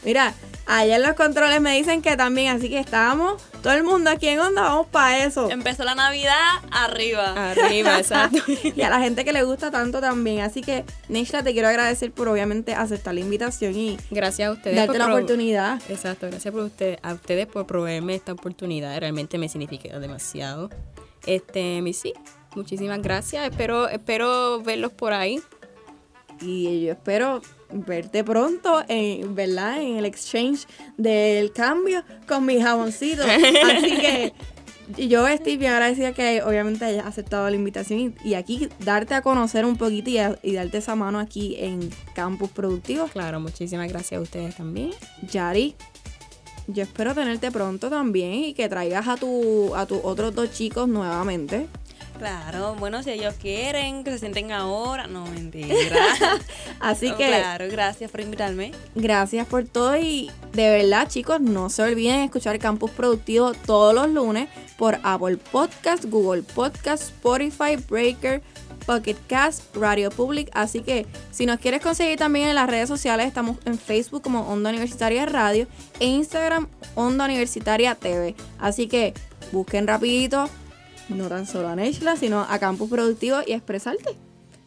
Mira, 0.07 0.35
allá 0.67 0.97
en 0.97 1.03
los 1.03 1.15
controles 1.15 1.61
me 1.61 1.77
dicen 1.77 2.01
que 2.01 2.17
también, 2.17 2.57
así 2.57 2.69
que 2.71 2.79
estábamos, 2.79 3.43
todo 3.61 3.73
el 3.73 3.83
mundo 3.83 4.09
aquí 4.09 4.29
en 4.29 4.39
Onda, 4.39 4.63
vamos 4.63 4.87
para 4.87 5.25
eso. 5.25 5.51
Empezó 5.51 5.83
la 5.83 5.97
Navidad 5.97 6.39
arriba. 6.71 7.51
Arriba, 7.51 7.99
exacto. 7.99 8.39
y 8.49 8.81
a 8.83 8.89
la 8.89 9.01
gente 9.01 9.25
que 9.25 9.33
le 9.33 9.43
gusta 9.43 9.73
tanto 9.73 10.01
también. 10.01 10.43
Así 10.43 10.63
que, 10.63 10.85
Nishla, 11.09 11.43
te 11.43 11.53
quiero 11.53 11.67
agradecer 11.67 12.13
por 12.13 12.29
obviamente 12.29 12.73
aceptar 12.73 13.15
la 13.15 13.21
invitación 13.21 13.75
y 13.75 13.97
Gracias 14.13 14.49
a 14.49 14.53
ustedes. 14.53 14.77
darte 14.77 14.97
por 14.97 15.09
la 15.09 15.13
oportunidad. 15.13 15.83
Exacto, 15.89 16.29
gracias 16.29 16.55
por 16.55 16.63
usted, 16.63 17.01
a 17.03 17.13
ustedes 17.15 17.49
por 17.49 17.67
proveerme 17.67 18.15
esta 18.15 18.31
oportunidad. 18.33 18.97
Realmente 19.01 19.39
me 19.39 19.49
significa 19.49 19.99
demasiado. 19.99 20.71
Este, 21.27 21.83
mi 21.83 21.93
sí, 21.93 22.15
muchísimas 22.55 23.03
gracias. 23.03 23.45
Espero, 23.51 23.89
espero 23.89 24.63
verlos 24.63 24.93
por 24.93 25.13
ahí. 25.13 25.43
Y 26.41 26.83
yo 26.85 26.93
espero 26.93 27.41
verte 27.73 28.23
pronto 28.25 28.83
en, 28.89 29.35
¿verdad? 29.35 29.81
En 29.83 29.97
el 29.97 30.05
exchange 30.05 30.67
del 30.97 31.53
cambio 31.53 32.03
con 32.29 32.45
mis 32.47 32.63
jaboncitos. 32.63 33.27
Así 33.75 33.97
que 33.99 34.33
yo 34.99 35.27
estoy 35.27 35.57
bien 35.57 35.73
agradecida 35.73 36.13
que 36.13 36.43
obviamente 36.43 36.85
hayas 36.85 37.07
aceptado 37.07 37.49
la 37.51 37.57
invitación 37.57 38.15
y, 38.25 38.29
y 38.29 38.35
aquí 38.35 38.69
darte 38.79 39.15
a 39.15 39.23
conocer 39.23 39.65
un 39.65 39.77
poquito 39.77 40.11
y, 40.11 40.19
a- 40.19 40.39
y 40.43 40.53
darte 40.53 40.79
esa 40.79 40.95
mano 40.95 41.19
aquí 41.19 41.57
en 41.59 41.91
Campus 42.15 42.51
Productivo. 42.51 43.07
Claro, 43.09 43.41
muchísimas 43.41 43.89
gracias 43.89 44.19
a 44.19 44.23
ustedes 44.23 44.55
también. 44.57 44.91
Yari, 45.29 45.75
yo 46.69 46.83
espero 46.85 47.15
tenerte 47.15 47.51
pronto 47.51 47.91
también 47.91 48.35
y 48.35 48.55
que 48.55 48.69
traigas 48.69 49.09
a 49.09 49.17
tu 49.17 49.75
a 49.75 49.87
tus 49.87 49.99
otros 50.05 50.35
dos 50.35 50.53
chicos 50.53 50.87
nuevamente. 50.89 51.67
Claro, 52.19 52.75
bueno, 52.77 53.03
si 53.03 53.11
ellos 53.11 53.35
quieren, 53.35 54.05
que 54.05 54.11
se 54.13 54.19
sienten 54.19 54.53
ahora. 54.53 55.07
No, 55.07 55.27
mentira. 55.27 55.97
Así 56.81 57.11
que 57.13 57.29
Claro, 57.29 57.67
gracias 57.71 58.11
por 58.11 58.21
invitarme. 58.21 58.73
Gracias 58.95 59.47
por 59.47 59.65
todo 59.65 59.97
y 59.97 60.31
de 60.53 60.71
verdad 60.71 61.09
chicos 61.09 61.41
no 61.41 61.69
se 61.69 61.83
olviden 61.83 62.21
escuchar 62.21 62.59
Campus 62.59 62.91
Productivo 62.91 63.53
todos 63.53 63.95
los 63.95 64.09
lunes 64.09 64.49
por 64.77 64.99
Apple 65.03 65.37
Podcast, 65.37 66.05
Google 66.07 66.43
Podcast, 66.43 67.05
Spotify, 67.05 67.77
Breaker, 67.89 68.43
Pocket 68.87 69.17
Cast, 69.27 69.75
Radio 69.77 70.11
Public. 70.11 70.49
Así 70.55 70.81
que 70.81 71.07
si 71.31 71.45
nos 71.45 71.59
quieres 71.59 71.83
conseguir 71.83 72.19
también 72.19 72.49
en 72.49 72.55
las 72.55 72.69
redes 72.69 72.89
sociales 72.89 73.27
estamos 73.27 73.59
en 73.65 73.79
Facebook 73.79 74.23
como 74.23 74.41
Onda 74.49 74.71
Universitaria 74.71 75.27
Radio 75.27 75.67
e 76.01 76.07
Instagram 76.07 76.69
Onda 76.95 77.25
Universitaria 77.25 77.95
TV. 77.95 78.35
Así 78.59 78.87
que 78.87 79.13
busquen 79.53 79.87
rapidito 79.87 80.49
no 81.09 81.29
tan 81.29 81.47
solo 81.47 81.69
a 81.69 81.77
Neshla 81.77 82.17
sino 82.17 82.41
a 82.41 82.59
Campus 82.59 82.91
Productivo 82.91 83.39
y 83.47 83.53
expresarte. 83.53 84.17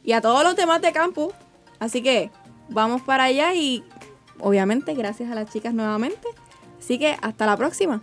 y 0.03 0.13
a 0.13 0.21
todos 0.21 0.43
los 0.43 0.55
demás 0.55 0.81
de 0.81 0.91
campus. 0.91 1.33
Así 1.79 2.01
que 2.01 2.31
vamos 2.69 3.01
para 3.01 3.25
allá 3.25 3.53
y 3.53 3.83
obviamente 4.39 4.93
gracias 4.93 5.31
a 5.31 5.35
las 5.35 5.51
chicas 5.51 5.73
nuevamente. 5.73 6.27
Así 6.79 6.97
que 6.97 7.17
hasta 7.21 7.45
la 7.45 7.57
próxima. 7.57 8.01